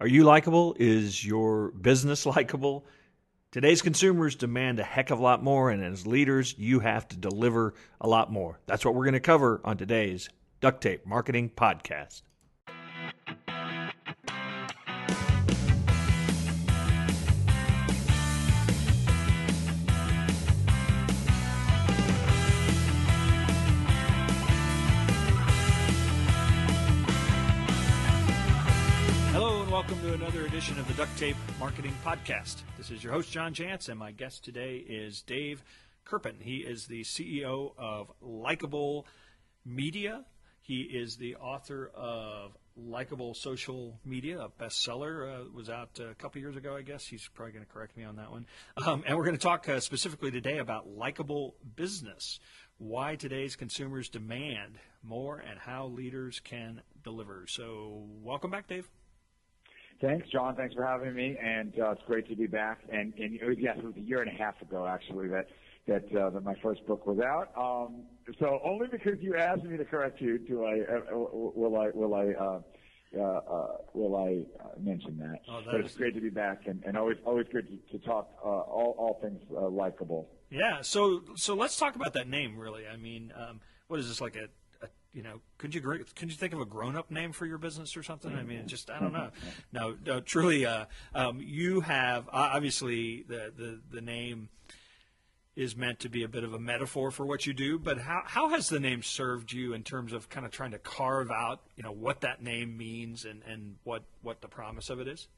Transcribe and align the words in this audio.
Are 0.00 0.08
you 0.08 0.24
likable? 0.24 0.74
Is 0.78 1.24
your 1.24 1.70
business 1.70 2.26
likable? 2.36 2.84
Today's 3.52 3.82
consumers 3.82 4.34
demand 4.34 4.80
a 4.80 4.82
heck 4.82 5.10
of 5.10 5.20
a 5.20 5.22
lot 5.22 5.44
more, 5.44 5.70
and 5.70 5.84
as 5.84 6.06
leaders, 6.06 6.56
you 6.58 6.80
have 6.80 7.06
to 7.08 7.16
deliver 7.16 7.74
a 8.00 8.08
lot 8.08 8.32
more. 8.32 8.58
That's 8.66 8.84
what 8.84 8.94
we're 8.94 9.04
going 9.04 9.14
to 9.14 9.20
cover 9.20 9.60
on 9.64 9.76
today's 9.76 10.28
Duct 10.60 10.82
Tape 10.82 11.06
Marketing 11.06 11.48
Podcast. 11.48 12.22
Welcome 29.74 30.00
to 30.02 30.14
another 30.14 30.46
edition 30.46 30.78
of 30.78 30.86
the 30.86 30.94
Duct 30.94 31.18
Tape 31.18 31.34
Marketing 31.58 31.92
Podcast. 32.04 32.62
This 32.78 32.92
is 32.92 33.02
your 33.02 33.12
host, 33.12 33.32
John 33.32 33.52
Jantsch, 33.52 33.88
and 33.88 33.98
my 33.98 34.12
guest 34.12 34.44
today 34.44 34.76
is 34.76 35.22
Dave 35.22 35.64
Kerpen. 36.04 36.36
He 36.38 36.58
is 36.58 36.86
the 36.86 37.02
CEO 37.02 37.72
of 37.76 38.12
Likeable 38.22 39.04
Media. 39.66 40.24
He 40.60 40.82
is 40.82 41.16
the 41.16 41.34
author 41.34 41.90
of 41.92 42.56
Likeable 42.76 43.34
Social 43.34 43.98
Media, 44.04 44.42
a 44.42 44.48
bestseller. 44.48 45.40
Uh, 45.40 45.50
was 45.52 45.68
out 45.68 45.98
a 45.98 46.14
couple 46.14 46.40
years 46.40 46.54
ago, 46.54 46.76
I 46.76 46.82
guess. 46.82 47.04
He's 47.04 47.28
probably 47.34 47.54
going 47.54 47.66
to 47.66 47.72
correct 47.72 47.96
me 47.96 48.04
on 48.04 48.14
that 48.14 48.30
one. 48.30 48.46
Um, 48.86 49.02
and 49.08 49.16
we're 49.18 49.24
going 49.24 49.36
to 49.36 49.42
talk 49.42 49.68
uh, 49.68 49.80
specifically 49.80 50.30
today 50.30 50.58
about 50.58 50.86
likable 50.88 51.56
business, 51.74 52.38
why 52.78 53.16
today's 53.16 53.56
consumers 53.56 54.08
demand 54.08 54.78
more, 55.02 55.38
and 55.38 55.58
how 55.58 55.86
leaders 55.88 56.38
can 56.38 56.80
deliver. 57.02 57.46
So, 57.48 58.04
welcome 58.22 58.52
back, 58.52 58.68
Dave. 58.68 58.88
Thanks, 60.00 60.28
John. 60.28 60.56
Thanks 60.56 60.74
for 60.74 60.84
having 60.84 61.14
me, 61.14 61.36
and 61.42 61.72
uh, 61.78 61.92
it's 61.92 62.02
great 62.06 62.28
to 62.28 62.36
be 62.36 62.46
back. 62.46 62.80
And, 62.92 63.14
and 63.18 63.38
yes, 63.58 63.76
it 63.78 63.84
was 63.84 63.96
a 63.96 64.00
year 64.00 64.20
and 64.20 64.30
a 64.30 64.34
half 64.34 64.60
ago 64.60 64.86
actually 64.86 65.28
that 65.28 65.46
that 65.86 66.04
uh, 66.16 66.30
that 66.30 66.42
my 66.42 66.54
first 66.62 66.86
book 66.86 67.06
was 67.06 67.18
out. 67.18 67.50
Um, 67.56 68.04
so 68.38 68.60
only 68.64 68.86
because 68.88 69.20
you 69.20 69.36
asked 69.36 69.64
me 69.64 69.76
to 69.76 69.84
correct 69.84 70.20
you, 70.20 70.38
do 70.38 70.64
I 70.64 70.80
uh, 70.80 71.00
will 71.14 71.78
I 71.78 71.90
will 71.94 72.14
I 72.14 72.32
uh, 72.32 72.60
uh, 73.16 73.20
uh, 73.20 73.66
will 73.92 74.16
I 74.16 74.44
uh, 74.62 74.68
mention 74.80 75.18
that? 75.18 75.40
Oh, 75.48 75.60
that 75.60 75.70
but 75.70 75.80
it's 75.80 75.94
great 75.94 76.14
to 76.14 76.20
be 76.20 76.30
back, 76.30 76.66
and, 76.66 76.82
and 76.84 76.96
always 76.96 77.18
always 77.24 77.46
good 77.52 77.68
to, 77.68 77.98
to 77.98 78.04
talk 78.04 78.30
uh, 78.44 78.48
all 78.48 78.94
all 78.98 79.18
things 79.22 79.40
uh, 79.54 79.68
likable. 79.68 80.30
Yeah. 80.50 80.80
So 80.82 81.22
so 81.36 81.54
let's 81.54 81.76
talk 81.76 81.96
about 81.96 82.14
that 82.14 82.28
name. 82.28 82.56
Really, 82.56 82.86
I 82.86 82.96
mean, 82.96 83.32
um, 83.36 83.60
what 83.88 84.00
is 84.00 84.08
this 84.08 84.20
like 84.20 84.36
a 84.36 84.48
you 85.14 85.22
know, 85.22 85.40
could 85.58 85.74
you 85.74 85.80
could 85.80 86.28
you 86.28 86.36
think 86.36 86.52
of 86.52 86.60
a 86.60 86.64
grown 86.64 86.96
up 86.96 87.10
name 87.10 87.32
for 87.32 87.46
your 87.46 87.56
business 87.56 87.96
or 87.96 88.02
something? 88.02 88.34
I 88.34 88.42
mean, 88.42 88.66
just 88.66 88.90
I 88.90 88.98
don't 88.98 89.12
know. 89.12 89.30
No, 89.72 89.96
no 90.04 90.20
truly, 90.20 90.66
uh, 90.66 90.86
um, 91.14 91.40
you 91.40 91.80
have 91.80 92.28
obviously 92.32 93.24
the, 93.28 93.52
the 93.56 93.80
the 93.92 94.00
name 94.00 94.48
is 95.54 95.76
meant 95.76 96.00
to 96.00 96.08
be 96.08 96.24
a 96.24 96.28
bit 96.28 96.42
of 96.42 96.52
a 96.52 96.58
metaphor 96.58 97.12
for 97.12 97.24
what 97.24 97.46
you 97.46 97.54
do, 97.54 97.78
but 97.78 97.98
how 97.98 98.22
how 98.24 98.48
has 98.48 98.68
the 98.68 98.80
name 98.80 99.02
served 99.02 99.52
you 99.52 99.72
in 99.72 99.84
terms 99.84 100.12
of 100.12 100.28
kind 100.28 100.44
of 100.44 100.50
trying 100.50 100.72
to 100.72 100.78
carve 100.78 101.30
out 101.30 101.60
you 101.76 101.84
know 101.84 101.92
what 101.92 102.20
that 102.22 102.42
name 102.42 102.76
means 102.76 103.24
and 103.24 103.42
and 103.46 103.76
what 103.84 104.02
what 104.22 104.40
the 104.42 104.48
promise 104.48 104.90
of 104.90 104.98
it 104.98 105.06
is? 105.06 105.28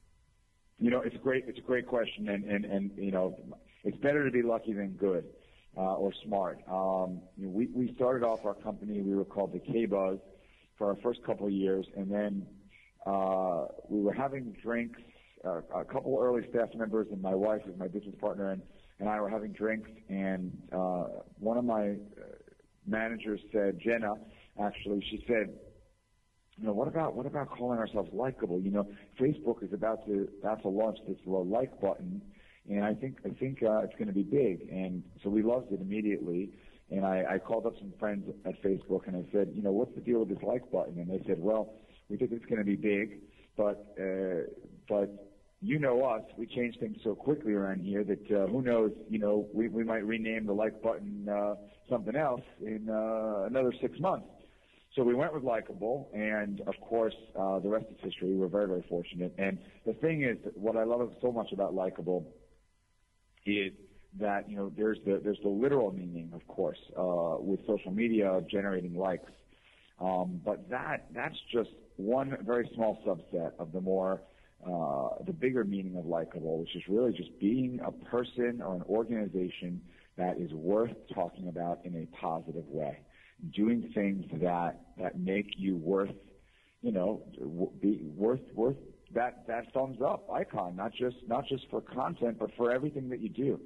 You 0.80 0.91
know, 0.91 1.02
it's 1.02 1.14
a 1.14 1.19
great 1.19 1.44
it's 1.47 1.58
a 1.58 1.62
great 1.62 1.86
question, 1.86 2.30
and 2.30 2.44
and 2.44 2.64
and 2.64 2.91
you 2.97 3.10
know, 3.10 3.38
it's 3.84 3.98
better 3.98 4.24
to 4.24 4.30
be 4.30 4.42
lucky 4.42 4.72
than 4.72 4.92
good 4.92 5.27
or 5.82 6.12
smart. 6.24 6.58
Um, 6.70 7.20
you 7.36 7.46
know, 7.46 7.52
we, 7.52 7.66
we 7.74 7.94
started 7.94 8.24
off 8.24 8.44
our 8.44 8.55
company, 8.55 9.00
we 9.00 9.14
were 9.14 9.24
called 9.24 9.52
the 9.52 9.60
K-Buzz 9.60 10.19
for 10.78 10.88
our 10.88 10.96
first 11.02 11.22
couple 11.24 11.46
of 11.46 11.52
years, 11.52 11.86
and 11.96 12.10
then 12.10 12.46
uh, 13.06 13.66
we 13.88 14.00
were 14.00 14.12
having 14.12 14.56
drinks. 14.62 15.00
Uh, 15.44 15.60
a 15.74 15.84
couple 15.84 16.19
early 16.20 16.42
staff 16.50 16.69
members 16.74 17.06
and 17.12 17.22
my 17.22 17.34
wife, 17.34 17.60
is 17.69 17.78
my 17.78 17.86
business 17.88 18.14
partner, 18.20 18.50
and, 18.50 18.62
and 18.98 19.08
I 19.08 19.20
were 19.20 19.28
having 19.28 19.52
drinks, 19.52 19.91
and 20.08 20.50
uh, 20.72 21.04
one 21.38 21.56
of 21.56 21.64
my 21.64 21.91
uh, 21.91 21.94
managers 22.87 23.41
said, 23.53 23.78
Jenna, 23.78 24.14
actually, 24.60 25.04
she 25.10 25.25
said, 25.26 25.54
you 26.58 26.66
know, 26.66 26.72
what 26.72 26.88
about 26.88 27.14
what 27.14 27.26
about 27.26 27.50
calling 27.50 27.78
ourselves 27.78 28.08
likable? 28.14 28.60
You 28.60 28.70
know, 28.70 28.88
Facebook 29.20 29.62
is 29.62 29.75
about 29.75 30.06
to 30.06 30.26
about 30.41 30.62
to 30.62 30.69
launch 30.69 30.98
this 31.06 31.19
little 31.26 31.44
like 31.44 31.78
button, 31.82 32.22
and 32.69 32.84
I 32.84 32.94
think 32.94 33.19
I 33.25 33.31
think 33.31 33.62
uh, 33.62 33.78
it's 33.78 33.94
going 33.94 34.09
to 34.09 34.15
be 34.15 34.22
big. 34.22 34.69
And 34.71 35.03
so 35.22 35.31
we 35.31 35.43
loved 35.43 35.72
it 35.72 35.81
immediately. 35.81 36.50
And 36.91 37.04
I, 37.04 37.25
I 37.31 37.38
called 37.38 37.66
up 37.66 37.75
some 37.78 37.93
friends 37.99 38.25
at 38.44 38.62
Facebook 38.62 39.09
and 39.09 39.16
I 39.16 39.25
said, 39.32 39.50
you 39.53 39.62
know, 39.62 39.72
what's 39.72 39.94
the 39.94 40.00
deal 40.00 40.21
with 40.21 40.28
this 40.28 40.43
like 40.43 40.71
button? 40.71 40.99
And 40.99 41.10
they 41.10 41.25
said, 41.26 41.38
well, 41.41 41.75
we 42.09 42.16
think 42.16 42.31
it's 42.31 42.44
going 42.47 42.59
to 42.59 42.65
be 42.65 42.76
big, 42.76 43.21
but 43.56 43.94
uh, 44.00 44.49
but 44.88 45.26
you 45.60 45.78
know 45.78 46.05
us, 46.05 46.22
we 46.37 46.47
change 46.47 46.78
things 46.78 46.99
so 47.03 47.15
quickly 47.15 47.55
around 47.55 47.81
here 47.81 48.05
that 48.05 48.31
uh, 48.31 48.47
who 48.47 48.62
knows, 48.62 48.93
you 49.09 49.19
know, 49.19 49.49
we 49.53 49.69
we 49.69 49.82
might 49.82 50.06
rename 50.06 50.47
the 50.47 50.53
like 50.53 50.81
button 50.82 51.28
uh, 51.28 51.55
something 51.88 52.15
else 52.15 52.43
in 52.60 52.88
uh, 52.88 53.47
another 53.47 53.72
six 53.81 53.99
months. 53.99 54.26
So 54.94 55.03
we 55.03 55.15
went 55.15 55.34
with 55.34 55.43
likable, 55.43 56.09
and 56.15 56.62
of 56.62 56.75
course, 56.81 57.15
uh, 57.38 57.59
the 57.59 57.69
rest 57.69 57.87
is 57.91 57.97
history. 58.03 58.34
We're 58.34 58.49
very, 58.49 58.66
very 58.66 58.84
fortunate. 58.88 59.34
And 59.37 59.59
the 59.84 59.93
thing 59.94 60.22
is, 60.22 60.38
what 60.55 60.76
I 60.76 60.84
love 60.84 61.12
so 61.21 61.31
much 61.31 61.53
about 61.53 61.75
likable 61.75 62.26
is 63.46 63.72
that 64.18 64.48
you 64.48 64.56
know 64.56 64.72
there's 64.76 64.98
the 65.04 65.20
there's 65.22 65.38
the 65.42 65.48
literal 65.48 65.92
meaning, 65.92 66.30
of 66.34 66.46
course, 66.48 66.78
uh, 66.96 67.36
with 67.38 67.60
social 67.66 67.90
media 67.90 68.40
generating 68.50 68.96
likes, 68.96 69.30
um, 70.00 70.40
but 70.44 70.68
that 70.70 71.06
that's 71.14 71.36
just 71.52 71.70
one 71.96 72.36
very 72.44 72.70
small 72.74 73.02
subset 73.06 73.52
of 73.58 73.72
the 73.72 73.80
more 73.80 74.22
uh, 74.66 75.08
the 75.26 75.32
bigger 75.32 75.64
meaning 75.64 75.96
of 75.96 76.06
likable, 76.06 76.60
which 76.60 76.74
is 76.74 76.82
really 76.88 77.12
just 77.12 77.38
being 77.38 77.80
a 77.84 77.92
person 78.06 78.62
or 78.62 78.74
an 78.74 78.82
organization 78.88 79.80
that 80.16 80.38
is 80.40 80.50
worth 80.52 80.92
talking 81.14 81.48
about 81.48 81.80
in 81.84 81.94
a 81.94 82.16
positive 82.16 82.66
way, 82.68 82.98
doing 83.54 83.90
things 83.94 84.24
that 84.40 84.80
that 84.98 85.18
make 85.18 85.50
you 85.56 85.76
worth, 85.76 86.14
you 86.82 86.90
know, 86.90 87.22
be 87.80 88.00
worth 88.16 88.40
worth 88.54 88.76
that 89.16 89.47
that 89.49 89.72
thumbs 89.72 89.99
up 90.00 90.31
icon, 90.31 90.77
not 90.77 90.93
just 90.93 91.16
not 91.27 91.47
just 91.49 91.69
for 91.71 91.81
content, 91.81 92.38
but 92.38 92.50
for 92.56 92.71
everything 92.71 93.09
that 93.09 93.21
you 93.21 93.28
do. 93.28 93.60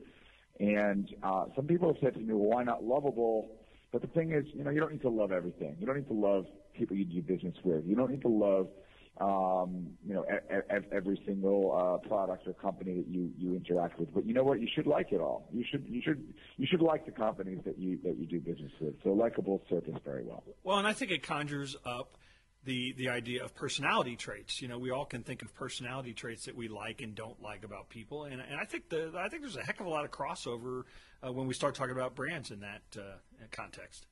And 0.59 1.09
uh, 1.22 1.47
some 1.56 1.66
people 1.66 1.88
have 1.93 1.97
said 2.03 2.15
to 2.15 2.21
me, 2.21 2.33
"Why 2.33 2.62
not 2.65 2.84
lovable?" 2.84 3.59
But 3.93 4.03
the 4.03 4.09
thing 4.09 4.31
is, 4.33 4.44
you 4.55 4.62
know, 4.62 4.71
you 4.71 4.81
don't 4.81 4.93
need 4.93 5.03
to 5.03 5.09
love 5.10 5.33
everything. 5.33 5.77
You 5.81 5.87
don't 5.87 5.97
need 5.97 6.09
to 6.09 6.15
love 6.15 6.47
people 6.75 6.97
you 6.97 7.05
do 7.05 7.21
business 7.21 7.56
with. 7.65 7.84
You 7.84 7.97
don't 7.97 8.10
need 8.12 8.22
to 8.22 8.28
love, 8.28 8.69
um, 9.21 9.89
you 10.06 10.15
know, 10.15 10.25
e- 10.33 10.55
e- 10.56 10.87
every 10.93 11.21
single 11.27 11.62
uh, 11.77 12.06
product 12.06 12.47
or 12.47 12.53
company 12.53 12.94
that 12.99 13.09
you 13.09 13.33
you 13.37 13.56
interact 13.56 13.99
with. 13.99 14.15
But 14.15 14.27
you 14.27 14.34
know 14.34 14.44
what? 14.44 14.60
You 14.60 14.69
should 14.72 14.87
like 14.87 15.10
it 15.10 15.21
all. 15.21 15.49
You 15.53 15.65
should 15.69 15.84
you 15.89 16.00
should 16.05 16.22
you 16.59 16.66
should 16.71 16.83
like 16.83 17.06
the 17.06 17.12
companies 17.12 17.59
that 17.65 17.77
you 17.78 17.99
that 18.05 18.16
you 18.19 18.27
do 18.27 18.39
business 18.39 18.71
with. 18.81 18.94
So 19.03 19.10
likable 19.10 19.62
surface 19.69 19.97
very 20.05 20.22
well. 20.22 20.44
Well, 20.62 20.78
and 20.78 20.87
I 20.87 20.93
think 20.93 21.10
it 21.10 21.25
conjures 21.25 21.75
up 21.84 22.16
the 22.65 22.93
the 22.93 23.09
idea 23.09 23.44
of 23.44 23.54
personality 23.54 24.16
traits. 24.16 24.60
You 24.60 24.69
know, 24.69 24.78
we 24.78 24.91
all 24.91 25.04
can 25.04 25.22
think 25.22 25.43
of 25.43 25.54
personality 25.54 26.12
traits 26.12 26.44
that 26.44 26.56
we 26.56 26.69
like 26.69 27.00
and 27.00 27.15
don't 27.15 27.41
like 27.43 27.65
about 27.65 27.88
people, 27.88 28.25
and, 28.25 28.41
and 28.41 28.60
I 28.60 28.65
think 28.65 28.88
the 28.88 29.12
I 29.16 29.28
think 29.28 29.43
there's 29.43 29.56
a 29.56 29.62
heck 29.62 29.81
of 29.81 29.87
a 29.87 29.91
lot 29.91 30.04
of 30.04 30.10
crossover 30.10 30.84
uh, 31.26 31.32
when 31.32 31.47
we 31.47 31.54
start 31.54 31.75
talking 31.75 31.94
about 31.94 32.15
brands 32.15 32.50
in 32.50 32.60
that 32.60 32.82
uh, 32.97 33.19
context. 33.50 34.06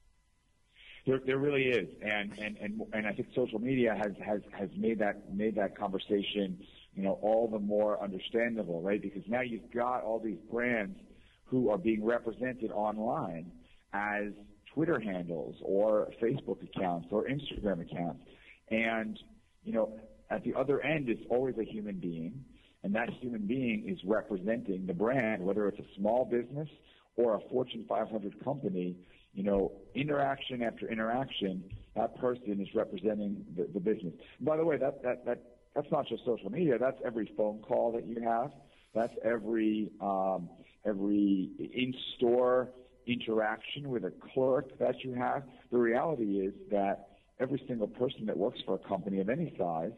There, 1.07 1.21
there 1.25 1.39
really 1.39 1.65
is, 1.65 1.89
and, 2.03 2.33
and 2.39 2.57
and 2.59 2.81
and 2.93 3.07
I 3.07 3.13
think 3.13 3.29
social 3.35 3.59
media 3.59 3.95
has 3.95 4.13
has 4.25 4.41
has 4.59 4.69
made 4.77 4.99
that 4.99 5.33
made 5.35 5.55
that 5.57 5.77
conversation, 5.79 6.59
you 6.95 7.03
know, 7.03 7.19
all 7.23 7.49
the 7.49 7.59
more 7.59 8.03
understandable, 8.03 8.83
right? 8.83 9.01
Because 9.01 9.23
now 9.27 9.41
you've 9.41 9.71
got 9.73 10.03
all 10.03 10.19
these 10.19 10.39
brands 10.51 10.99
who 11.45 11.71
are 11.71 11.79
being 11.79 12.05
represented 12.05 12.71
online 12.73 13.51
as 13.93 14.33
Twitter 14.75 15.01
handles 15.01 15.57
or 15.63 16.09
Facebook 16.23 16.63
accounts 16.63 17.09
or 17.11 17.27
Instagram 17.27 17.81
accounts. 17.81 18.23
And, 18.71 19.19
you 19.65 19.73
know, 19.73 19.99
at 20.31 20.45
the 20.45 20.55
other 20.55 20.81
end 20.81 21.09
is 21.09 21.19
always 21.31 21.57
a 21.59 21.65
human 21.65 21.97
being, 21.97 22.45
and 22.83 22.95
that 22.95 23.11
human 23.11 23.47
being 23.47 23.89
is 23.89 23.99
representing 24.05 24.87
the 24.87 24.95
brand, 24.95 25.43
whether 25.43 25.67
it's 25.69 25.79
a 25.79 25.95
small 25.97 26.25
business 26.25 26.69
or 27.17 27.35
a 27.35 27.41
Fortune 27.51 27.85
500 27.89 28.45
company, 28.45 28.97
you 29.35 29.43
know, 29.43 29.73
interaction 29.95 30.63
after 30.63 30.91
interaction, 30.91 31.65
that 31.97 32.17
person 32.19 32.61
is 32.61 32.69
representing 32.75 33.45
the, 33.57 33.69
the 33.75 33.81
business. 33.81 34.15
By 34.41 34.57
the 34.57 34.65
way, 34.65 34.77
that, 34.79 35.03
that, 35.03 35.25
that, 35.27 35.43
that's 35.75 35.91
not 35.91 36.07
just 36.07 36.25
social 36.25 36.51
media, 36.51 36.79
that's 36.79 36.99
every 37.05 37.33
phone 37.37 37.61
call 37.61 37.93
that 37.93 38.07
you 38.07 38.23
have. 38.23 38.53
That's 38.95 39.13
every, 39.25 39.91
um, 40.01 40.49
every 40.85 41.51
in-store 41.59 42.71
interaction 43.07 43.89
with 43.89 44.05
a 44.05 44.13
clerk 44.33 44.79
that 44.79 45.03
you 45.05 45.15
have. 45.15 45.43
The 45.71 45.79
reality 45.79 46.41
is 46.41 46.55
that 46.71 47.09
every 47.41 47.63
single 47.67 47.89
person 47.89 48.27
that 48.27 48.37
works 48.37 48.59
for 48.65 48.75
a 48.75 48.89
company 48.89 49.21
of 49.21 49.29
any 49.29 49.55
size 49.59 49.93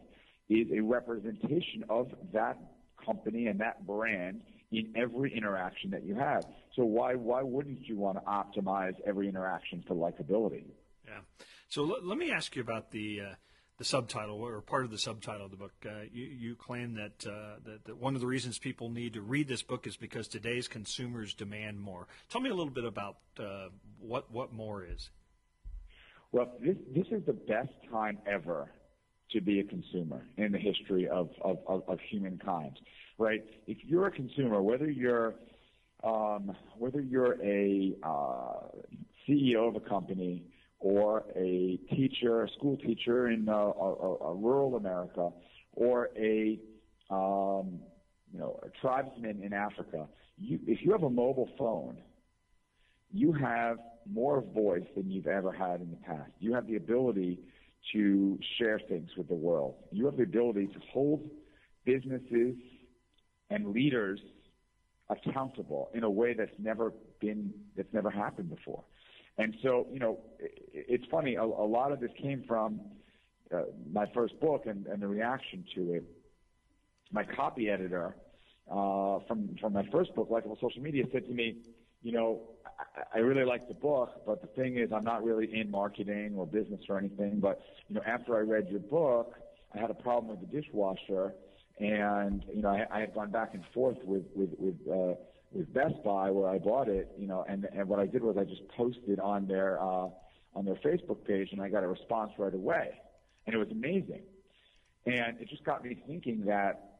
is 0.48 0.66
a 0.72 0.81
representation 0.81 1.84
of 1.88 2.08
that 2.32 2.58
company 3.04 3.46
and 3.46 3.60
that 3.60 3.87
brand 3.87 4.42
in 4.72 4.92
every 4.96 5.37
interaction 5.37 5.90
that 5.90 6.04
you 6.04 6.14
have. 6.14 6.44
So 6.76 6.84
why 6.84 7.14
why 7.14 7.42
wouldn't 7.42 7.81
you 7.88 7.96
want 7.96 8.19
to 8.19 8.25
optimize 8.25 8.94
every 9.06 9.28
interaction 9.28 9.82
for 9.87 9.94
likability? 9.94 10.64
Yeah. 11.06 11.20
So 11.69 11.82
l- 11.82 11.98
let 12.02 12.19
me 12.19 12.31
ask 12.31 12.54
you 12.54 12.62
about 12.62 12.90
the 12.90 13.20
uh, 13.20 13.34
the 13.81 13.84
subtitle 13.84 14.42
or 14.42 14.60
part 14.60 14.84
of 14.84 14.90
the 14.90 14.98
subtitle 14.98 15.46
of 15.46 15.50
the 15.50 15.56
book. 15.56 15.72
Uh, 15.87 16.02
you, 16.12 16.25
you, 16.26 16.54
claim 16.54 16.92
that, 16.96 17.26
uh, 17.26 17.56
that, 17.64 17.87
that 17.87 17.96
one 17.96 18.14
of 18.14 18.20
the 18.20 18.26
reasons 18.26 18.58
people 18.58 18.90
need 18.90 19.14
to 19.14 19.22
read 19.22 19.48
this 19.48 19.62
book 19.62 19.87
is 19.87 19.96
because 19.96 20.28
today's 20.28 20.69
consumers 20.69 21.32
demand 21.32 21.81
more. 21.81 22.06
Tell 22.28 22.42
me 22.42 22.50
a 22.50 22.54
little 22.54 22.75
bit 22.75 22.84
about 22.84 23.16
uh, 23.38 23.69
what 23.98 24.31
what 24.31 24.52
more 24.52 24.84
is. 24.84 25.08
Well, 26.32 26.53
this 26.65 26.77
this 26.94 27.06
is 27.11 27.25
the 27.27 27.32
best 27.32 27.73
time 27.91 28.19
ever 28.27 28.71
to 29.32 29.41
be 29.41 29.61
a 29.61 29.65
consumer 29.65 30.27
in 30.37 30.53
the 30.53 30.59
history 30.59 31.09
of 31.09 31.31
of, 31.43 31.59
of, 31.67 31.82
of 31.88 31.99
humankind, 32.09 32.79
right? 33.19 33.44
If 33.67 33.79
you're 33.85 34.06
a 34.06 34.12
consumer, 34.12 34.62
whether 34.62 34.88
you're 34.88 35.35
um, 36.05 36.53
whether 36.79 37.00
you're 37.00 37.37
a 37.43 37.94
uh, 38.03 38.69
CEO 39.29 39.69
of 39.69 39.77
a 39.77 39.81
company 39.81 40.44
or 40.79 41.25
a 41.37 41.79
teacher, 41.91 42.44
a 42.44 42.49
school 42.50 42.76
teacher 42.76 43.29
in 43.29 43.49
uh, 43.49 43.53
a, 43.53 44.17
a, 44.31 44.35
rural 44.35 44.76
America, 44.76 45.31
or 45.73 46.11
a 46.17 46.59
um, 47.11 47.81
you 48.33 48.38
know 48.38 48.61
a 48.62 48.69
tribesman 48.81 49.43
in 49.43 49.53
Africa, 49.53 50.06
you, 50.38 50.61
if 50.67 50.79
you 50.83 50.93
have 50.93 51.03
a 51.03 51.11
mobile 51.11 51.50
phone, 51.59 51.99
you 53.12 53.33
have 53.33 53.79
more 54.12 54.43
voice 54.55 54.87
than 54.97 55.11
you've 55.11 55.27
ever 55.27 55.53
had 55.53 55.81
in 55.81 55.91
the 55.91 55.97
past. 55.97 56.31
You 56.39 56.55
have 56.55 56.67
the 56.67 56.77
ability 56.77 57.39
to 57.93 58.39
share 58.59 58.81
things 58.89 59.11
with 59.17 59.29
the 59.29 59.35
world. 59.35 59.75
You 59.91 60.07
have 60.07 60.17
the 60.17 60.25
ability 60.25 60.67
to 60.69 60.81
hold 60.93 61.29
businesses 61.85 62.55
and 63.49 63.73
leaders 63.73 64.21
accountable 65.09 65.91
in 65.95 66.05
a 66.05 66.11
way 66.11 66.35
that's 66.35 66.55
never 66.59 66.93
been 67.21 67.53
that's 67.77 67.93
never 67.93 68.11
happened 68.11 68.51
before. 68.51 68.85
And 69.39 69.57
so, 69.62 69.87
you 69.93 69.99
know, 69.99 70.19
it's 70.73 71.05
funny. 71.11 71.35
A, 71.35 71.43
a 71.43 71.45
lot 71.45 71.93
of 71.93 72.01
this 72.01 72.11
came 72.21 72.45
from 72.47 72.81
uh, 73.55 73.62
my 73.91 74.07
first 74.15 74.39
book 74.41 74.65
and, 74.67 74.87
and 74.87 75.03
the 75.03 75.09
reaction 75.09 75.65
to 75.75 75.95
it. 75.95 76.05
My 77.11 77.25
copy 77.25 77.69
editor 77.69 78.15
uh, 78.71 79.19
from 79.27 79.57
from 79.61 79.73
my 79.73 79.85
first 79.91 80.15
book, 80.15 80.29
Likeable 80.31 80.59
Social 80.61 80.83
Media, 80.83 81.05
said 81.12 81.27
to 81.27 81.33
me, 81.33 81.57
you 82.02 82.12
know, 82.12 82.43
I, 83.14 83.19
really 83.19 83.44
like 83.44 83.69
the 83.69 83.75
book, 83.75 84.23
but 84.26 84.41
the 84.41 84.49
thing 84.49 84.79
is, 84.79 84.91
I'm 84.93 85.05
not 85.05 85.23
really 85.23 85.50
in 85.52 85.70
marketing 85.70 86.35
or 86.37 86.47
business 86.47 86.81
or 86.88 86.99
anything. 86.99 87.41
But 87.41 87.61
you 87.88 87.94
know, 87.94 88.02
after 88.06 88.37
I 88.37 88.41
read 88.41 88.69
your 88.70 88.81
book, 88.81 89.35
I 89.75 89.79
had 89.79 89.91
a 89.91 89.94
problem 89.94 90.29
with 90.29 90.41
the 90.41 90.61
dishwasher, 90.61 91.35
and 91.79 92.43
you 92.55 92.62
know, 92.62 92.70
I, 92.70 92.87
I 92.91 93.00
had 93.00 93.14
gone 93.14 93.31
back 93.31 93.55
and 93.55 93.64
forth 93.75 93.99
with 94.05 94.25
with 94.35 94.50
with. 94.58 94.76
Uh, 94.91 95.14
with 95.52 95.75
Best 95.75 96.00
Buy 96.05 96.31
where 96.31 96.49
I 96.49 96.58
bought 96.58 96.88
it, 96.88 97.11
you 97.19 97.26
know, 97.26 97.44
and 97.49 97.67
and 97.75 97.88
what 97.88 97.99
I 97.99 98.06
did 98.06 98.23
was 98.23 98.37
I 98.38 98.44
just 98.44 98.62
posted 98.69 99.19
on 99.19 99.49
their 99.49 99.82
uh, 99.82 100.08
on 100.55 100.64
their 100.64 100.76
Facebook 100.76 101.25
page, 101.26 101.49
and 101.52 101.61
I 101.61 101.69
got 101.69 101.82
a 101.82 101.88
response 101.88 102.32
right 102.38 102.55
away, 102.55 102.91
and 103.47 103.55
it 103.55 103.58
was 103.58 103.69
amazing, 103.70 104.23
and 105.06 105.41
it 105.41 105.49
just 105.49 105.64
got 105.64 105.85
me 105.85 106.00
thinking 106.06 106.44
that, 106.47 106.99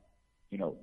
you 0.51 0.59
know, 0.59 0.77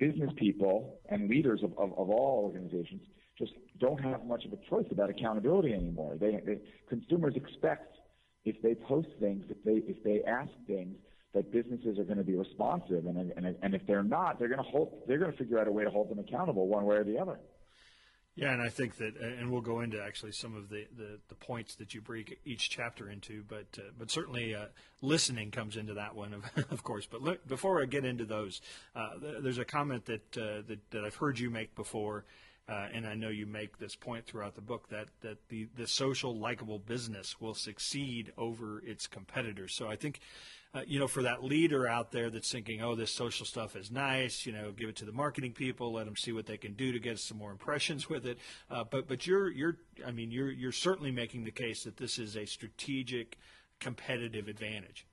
business 0.00 0.30
people 0.36 0.98
and 1.10 1.28
leaders 1.28 1.60
of, 1.62 1.72
of, 1.78 1.92
of 1.92 2.10
all 2.10 2.50
organizations 2.52 3.02
just 3.38 3.52
don't 3.78 4.00
have 4.02 4.24
much 4.24 4.44
of 4.44 4.52
a 4.52 4.58
choice 4.68 4.86
about 4.90 5.10
accountability 5.10 5.72
anymore. 5.72 6.16
They, 6.18 6.40
they 6.44 6.58
consumers 6.88 7.34
expect 7.36 7.96
if 8.44 8.60
they 8.62 8.74
post 8.74 9.08
things, 9.20 9.44
if 9.48 9.62
they 9.64 9.82
if 9.86 10.02
they 10.02 10.22
ask 10.28 10.50
things, 10.66 10.96
that 11.34 11.52
businesses 11.52 11.98
are 11.98 12.04
going 12.04 12.18
to 12.18 12.24
be 12.24 12.34
responsive, 12.34 13.06
and 13.06 13.32
and, 13.36 13.56
and 13.62 13.74
if 13.74 13.86
they're 13.86 14.02
not, 14.02 14.38
they're 14.38 14.48
going 14.48 14.64
to 14.64 14.70
hold 14.70 15.02
they're 15.06 15.18
going 15.18 15.30
to 15.30 15.38
figure 15.38 15.58
out 15.58 15.68
a 15.68 15.72
way 15.72 15.84
to 15.84 15.90
hold 15.90 16.10
them 16.10 16.18
accountable 16.18 16.66
one 16.66 16.84
way 16.84 16.96
or 16.96 17.04
the 17.04 17.18
other. 17.18 17.38
Yeah, 18.40 18.54
and 18.54 18.62
I 18.62 18.70
think 18.70 18.96
that, 18.96 19.18
and 19.18 19.52
we'll 19.52 19.60
go 19.60 19.80
into 19.80 20.02
actually 20.02 20.32
some 20.32 20.56
of 20.56 20.70
the, 20.70 20.86
the, 20.96 21.18
the 21.28 21.34
points 21.34 21.74
that 21.74 21.92
you 21.92 22.00
break 22.00 22.40
each 22.46 22.70
chapter 22.70 23.10
into, 23.10 23.44
but 23.46 23.66
uh, 23.76 23.90
but 23.98 24.10
certainly 24.10 24.54
uh, 24.54 24.68
listening 25.02 25.50
comes 25.50 25.76
into 25.76 25.92
that 25.92 26.14
one, 26.14 26.32
of, 26.32 26.44
of 26.70 26.82
course. 26.82 27.04
But 27.04 27.20
look, 27.20 27.46
before 27.46 27.82
I 27.82 27.84
get 27.84 28.06
into 28.06 28.24
those, 28.24 28.62
uh, 28.96 29.10
there's 29.42 29.58
a 29.58 29.64
comment 29.66 30.06
that, 30.06 30.38
uh, 30.38 30.62
that 30.68 30.78
that 30.90 31.04
I've 31.04 31.16
heard 31.16 31.38
you 31.38 31.50
make 31.50 31.74
before, 31.74 32.24
uh, 32.66 32.86
and 32.94 33.06
I 33.06 33.12
know 33.12 33.28
you 33.28 33.44
make 33.44 33.76
this 33.76 33.94
point 33.94 34.24
throughout 34.24 34.54
the 34.54 34.62
book 34.62 34.88
that 34.88 35.08
that 35.20 35.36
the 35.50 35.68
the 35.76 35.86
social 35.86 36.34
likable 36.34 36.78
business 36.78 37.42
will 37.42 37.54
succeed 37.54 38.32
over 38.38 38.82
its 38.86 39.06
competitors. 39.06 39.74
So 39.74 39.86
I 39.86 39.96
think 39.96 40.18
uh, 40.72 40.82
you 40.86 41.00
know, 41.00 41.08
for 41.08 41.22
that 41.22 41.42
leader 41.42 41.88
out 41.88 42.12
there 42.12 42.30
that's 42.30 42.50
thinking, 42.50 42.80
oh, 42.80 42.94
this 42.94 43.10
social 43.10 43.44
stuff 43.44 43.74
is 43.74 43.90
nice, 43.90 44.46
you 44.46 44.52
know, 44.52 44.70
give 44.70 44.88
it 44.88 44.96
to 44.96 45.04
the 45.04 45.12
marketing 45.12 45.52
people, 45.52 45.92
let 45.92 46.06
them 46.06 46.16
see 46.16 46.30
what 46.30 46.46
they 46.46 46.56
can 46.56 46.74
do 46.74 46.92
to 46.92 47.00
get 47.00 47.18
some 47.18 47.38
more 47.38 47.50
impressions 47.50 48.08
with 48.08 48.24
it. 48.24 48.38
Uh, 48.70 48.84
but 48.88 49.08
but 49.08 49.26
you're 49.26 49.50
you're 49.50 49.76
I 50.06 50.12
mean 50.12 50.30
you're 50.30 50.50
you're 50.50 50.72
certainly 50.72 51.10
making 51.10 51.44
the 51.44 51.50
case 51.50 51.84
that 51.84 51.96
this 51.96 52.18
is 52.18 52.36
a 52.36 52.46
strategic 52.46 53.36
competitive 53.80 54.46
advantage. 54.46 55.06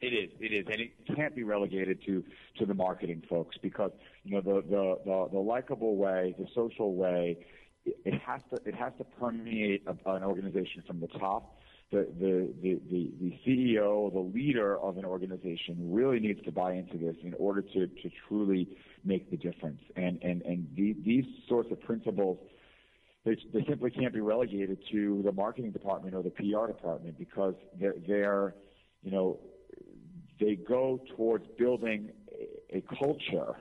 It 0.00 0.14
is, 0.14 0.30
it 0.40 0.54
is, 0.54 0.66
and 0.72 0.80
it 0.80 0.92
can't 1.14 1.36
be 1.36 1.42
relegated 1.42 2.02
to 2.06 2.24
to 2.58 2.64
the 2.64 2.72
marketing 2.72 3.22
folks 3.28 3.58
because 3.60 3.90
you 4.24 4.32
know 4.32 4.40
the 4.40 4.62
the 4.62 4.98
the, 5.04 5.28
the 5.32 5.38
likable 5.38 5.96
way, 5.96 6.34
the 6.38 6.46
social 6.54 6.94
way, 6.94 7.36
it, 7.84 7.96
it 8.06 8.20
has 8.22 8.40
to 8.48 8.66
it 8.66 8.74
has 8.74 8.94
to 8.96 9.04
permeate 9.04 9.82
a, 9.86 10.10
an 10.10 10.22
organization 10.22 10.82
from 10.86 11.00
the 11.00 11.08
top 11.08 11.59
the, 11.90 12.06
the, 12.20 12.52
the, 12.62 12.80
the, 13.20 13.38
CEO, 13.44 14.12
the 14.12 14.20
leader 14.20 14.78
of 14.78 14.96
an 14.96 15.04
organization 15.04 15.76
really 15.92 16.20
needs 16.20 16.40
to 16.44 16.52
buy 16.52 16.74
into 16.74 16.96
this 16.96 17.16
in 17.24 17.34
order 17.34 17.62
to, 17.62 17.86
to 17.86 18.10
truly 18.28 18.68
make 19.04 19.30
the 19.30 19.36
difference. 19.36 19.80
And, 19.96 20.22
and, 20.22 20.42
and 20.42 20.68
the, 20.76 20.94
these 21.04 21.24
sorts 21.48 21.70
of 21.72 21.80
principles, 21.80 22.38
they, 23.24 23.36
they 23.52 23.64
simply 23.68 23.90
can't 23.90 24.14
be 24.14 24.20
relegated 24.20 24.78
to 24.92 25.22
the 25.24 25.32
marketing 25.32 25.72
department 25.72 26.14
or 26.14 26.22
the 26.22 26.30
PR 26.30 26.68
department 26.68 27.18
because 27.18 27.54
they're, 27.80 27.96
they're 28.06 28.54
you 29.02 29.10
know, 29.10 29.40
they 30.38 30.56
go 30.56 31.00
towards 31.16 31.44
building 31.58 32.10
a, 32.72 32.78
a 32.78 32.96
culture 32.98 33.56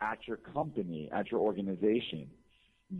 at 0.00 0.18
your 0.26 0.36
company, 0.36 1.10
at 1.12 1.30
your 1.30 1.40
organization 1.40 2.30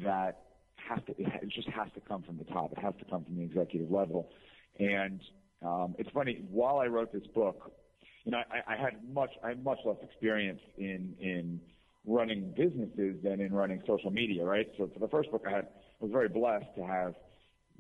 that 0.03 0.43
has 0.89 1.01
to, 1.07 1.13
it 1.19 1.49
just 1.49 1.69
has 1.69 1.89
to 1.95 2.01
come 2.01 2.23
from 2.23 2.39
the 2.39 2.45
top. 2.45 2.73
It 2.73 2.79
has 2.79 2.95
to 2.99 3.05
come 3.05 3.25
from 3.25 3.37
the 3.37 3.43
executive 3.43 3.91
level. 3.91 4.31
And 4.79 5.21
um, 5.65 5.95
it's 5.99 6.11
funny. 6.11 6.45
While 6.51 6.79
I 6.79 6.87
wrote 6.87 7.13
this 7.13 7.27
book, 7.35 7.73
you 8.25 8.33
know, 8.33 8.39
I, 8.51 8.75
I 8.75 8.77
had 8.77 9.13
much, 9.13 9.31
I 9.45 9.49
had 9.49 9.65
much 9.65 9.79
less 9.85 9.97
experience 10.03 10.61
in 10.79 11.15
in 11.21 11.61
running 12.07 12.53
businesses 12.57 13.17
than 13.23 13.41
in 13.41 13.53
running 13.53 13.83
social 13.87 14.11
media, 14.11 14.45
right? 14.45 14.67
So 14.79 14.91
for 14.93 15.01
the 15.01 15.09
first 15.09 15.31
book, 15.31 15.45
I 15.47 15.51
had 15.51 15.65
I 15.65 16.05
was 16.05 16.13
very 16.13 16.29
blessed 16.29 16.67
to 16.77 16.87
have 16.87 17.15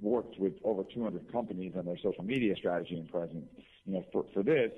worked 0.00 0.38
with 0.38 0.54
over 0.64 0.82
200 0.94 1.30
companies 1.30 1.72
on 1.76 1.84
their 1.84 1.98
social 2.02 2.24
media 2.24 2.54
strategy 2.56 2.96
and 2.96 3.10
presence. 3.10 3.46
You 3.84 3.94
know, 3.94 4.04
for 4.12 4.24
for 4.34 4.42
this, 4.42 4.72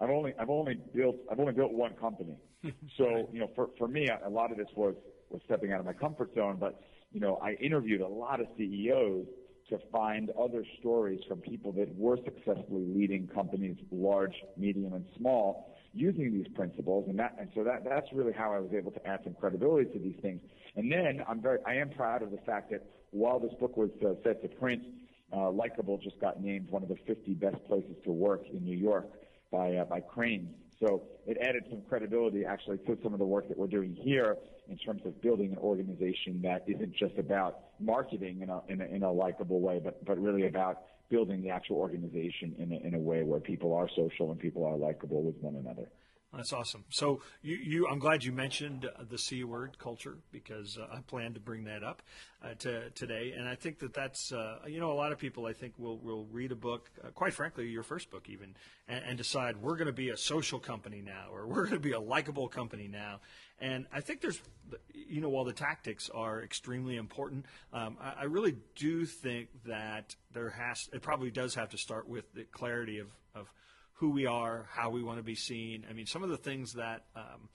I've 0.00 0.10
only 0.10 0.34
I've 0.38 0.50
only 0.50 0.80
built 0.94 1.16
I've 1.30 1.40
only 1.40 1.52
built 1.52 1.72
one 1.72 1.94
company. 1.94 2.36
so 2.96 3.28
you 3.32 3.40
know, 3.40 3.50
for 3.54 3.70
for 3.78 3.88
me, 3.88 4.08
a 4.08 4.28
lot 4.28 4.50
of 4.50 4.58
this 4.58 4.68
was 4.74 4.94
was 5.30 5.40
stepping 5.46 5.72
out 5.72 5.80
of 5.80 5.86
my 5.86 5.92
comfort 5.92 6.34
zone, 6.34 6.56
but 6.58 6.80
you 7.12 7.20
know, 7.20 7.36
I 7.42 7.52
interviewed 7.54 8.00
a 8.00 8.08
lot 8.08 8.40
of 8.40 8.46
CEOs 8.56 9.26
to 9.70 9.78
find 9.92 10.30
other 10.30 10.64
stories 10.80 11.20
from 11.28 11.40
people 11.40 11.72
that 11.72 11.94
were 11.96 12.18
successfully 12.24 12.84
leading 12.86 13.28
companies, 13.28 13.76
large, 13.90 14.34
medium, 14.56 14.92
and 14.92 15.04
small, 15.16 15.76
using 15.94 16.32
these 16.32 16.48
principles. 16.54 17.08
And 17.08 17.18
that, 17.18 17.36
and 17.38 17.48
so 17.54 17.64
that, 17.64 17.84
that's 17.84 18.08
really 18.12 18.32
how 18.32 18.52
I 18.52 18.58
was 18.58 18.72
able 18.72 18.90
to 18.92 19.06
add 19.06 19.20
some 19.24 19.34
credibility 19.34 19.90
to 19.92 19.98
these 19.98 20.16
things. 20.20 20.40
And 20.76 20.90
then 20.90 21.22
I'm 21.28 21.40
very, 21.40 21.58
I 21.66 21.74
am 21.74 21.90
proud 21.90 22.22
of 22.22 22.30
the 22.30 22.38
fact 22.38 22.70
that 22.70 22.84
while 23.10 23.38
this 23.38 23.52
book 23.60 23.76
was 23.76 23.90
uh, 24.04 24.14
set 24.24 24.42
to 24.42 24.48
print, 24.48 24.82
uh, 25.32 25.50
Likeable 25.50 25.98
just 25.98 26.20
got 26.20 26.42
named 26.42 26.70
one 26.70 26.82
of 26.82 26.88
the 26.88 26.96
50 27.06 27.34
best 27.34 27.64
places 27.66 27.94
to 28.04 28.10
work 28.10 28.42
in 28.52 28.64
New 28.64 28.76
York 28.76 29.06
by, 29.52 29.76
uh, 29.76 29.84
by 29.84 30.00
Crain's. 30.00 30.52
So 30.80 31.02
it 31.26 31.36
added 31.40 31.64
some 31.70 31.82
credibility 31.88 32.44
actually 32.44 32.78
to 32.78 32.98
some 33.02 33.12
of 33.12 33.18
the 33.18 33.26
work 33.26 33.48
that 33.48 33.58
we're 33.58 33.66
doing 33.66 33.94
here 33.94 34.36
in 34.70 34.78
terms 34.78 35.02
of 35.04 35.20
building 35.20 35.52
an 35.52 35.58
organization 35.58 36.40
that 36.42 36.64
isn't 36.66 36.94
just 36.94 37.18
about 37.18 37.58
marketing 37.80 38.40
in 38.42 38.48
a, 38.48 38.60
in 38.68 38.80
a, 38.80 38.84
in 38.84 39.02
a 39.02 39.12
likable 39.12 39.60
way, 39.60 39.80
but, 39.82 40.04
but 40.04 40.16
really 40.18 40.46
about 40.46 40.82
building 41.08 41.42
the 41.42 41.50
actual 41.50 41.76
organization 41.76 42.54
in 42.58 42.72
a, 42.72 42.86
in 42.86 42.94
a 42.94 42.98
way 42.98 43.22
where 43.24 43.40
people 43.40 43.74
are 43.74 43.88
social 43.96 44.30
and 44.30 44.38
people 44.38 44.64
are 44.64 44.76
likable 44.76 45.22
with 45.22 45.36
one 45.40 45.56
another. 45.56 45.88
That's 46.32 46.52
awesome. 46.52 46.84
So 46.90 47.22
you, 47.42 47.56
you, 47.56 47.88
I'm 47.88 47.98
glad 47.98 48.22
you 48.22 48.30
mentioned 48.30 48.88
the 49.10 49.18
C 49.18 49.42
word, 49.42 49.78
culture, 49.80 50.18
because 50.30 50.78
uh, 50.78 50.86
I 50.96 51.00
plan 51.00 51.34
to 51.34 51.40
bring 51.40 51.64
that 51.64 51.82
up 51.82 52.02
uh, 52.40 52.54
to, 52.60 52.90
today. 52.90 53.34
And 53.36 53.48
I 53.48 53.56
think 53.56 53.80
that 53.80 53.92
that's, 53.92 54.30
uh, 54.30 54.58
you 54.68 54.78
know, 54.78 54.92
a 54.92 54.94
lot 54.94 55.10
of 55.10 55.18
people 55.18 55.46
I 55.46 55.52
think 55.52 55.74
will 55.76 55.98
will 55.98 56.26
read 56.30 56.52
a 56.52 56.56
book, 56.56 56.88
uh, 57.04 57.08
quite 57.08 57.34
frankly, 57.34 57.66
your 57.66 57.82
first 57.82 58.12
book 58.12 58.28
even, 58.28 58.54
and, 58.86 59.02
and 59.04 59.18
decide 59.18 59.56
we're 59.56 59.74
going 59.76 59.86
to 59.86 59.92
be 59.92 60.10
a 60.10 60.16
social 60.16 60.60
company 60.60 61.02
now, 61.04 61.26
or 61.32 61.48
we're 61.48 61.64
going 61.64 61.70
to 61.72 61.80
be 61.80 61.92
a 61.92 62.00
likable 62.00 62.46
company 62.46 62.86
now. 62.86 63.18
And 63.60 63.86
I 63.92 64.00
think 64.00 64.20
there's, 64.20 64.40
you 64.94 65.20
know, 65.20 65.28
while 65.28 65.44
the 65.44 65.52
tactics 65.52 66.08
are 66.14 66.42
extremely 66.42 66.96
important, 66.96 67.46
um, 67.72 67.96
I, 68.00 68.22
I 68.22 68.24
really 68.24 68.56
do 68.74 69.04
think 69.04 69.48
that 69.66 70.16
there 70.32 70.50
has, 70.50 70.88
it 70.92 71.02
probably 71.02 71.30
does 71.30 71.54
have 71.56 71.70
to 71.70 71.78
start 71.78 72.08
with 72.08 72.32
the 72.32 72.44
clarity 72.44 72.98
of 72.98 73.08
of 73.34 73.52
who 73.94 74.10
we 74.10 74.26
are, 74.26 74.66
how 74.72 74.88
we 74.90 75.02
want 75.02 75.18
to 75.18 75.22
be 75.22 75.34
seen. 75.34 75.84
I 75.88 75.92
mean, 75.92 76.06
some 76.06 76.22
of 76.22 76.30
the 76.30 76.38
things 76.38 76.72
that 76.72 77.04
um, 77.14 77.50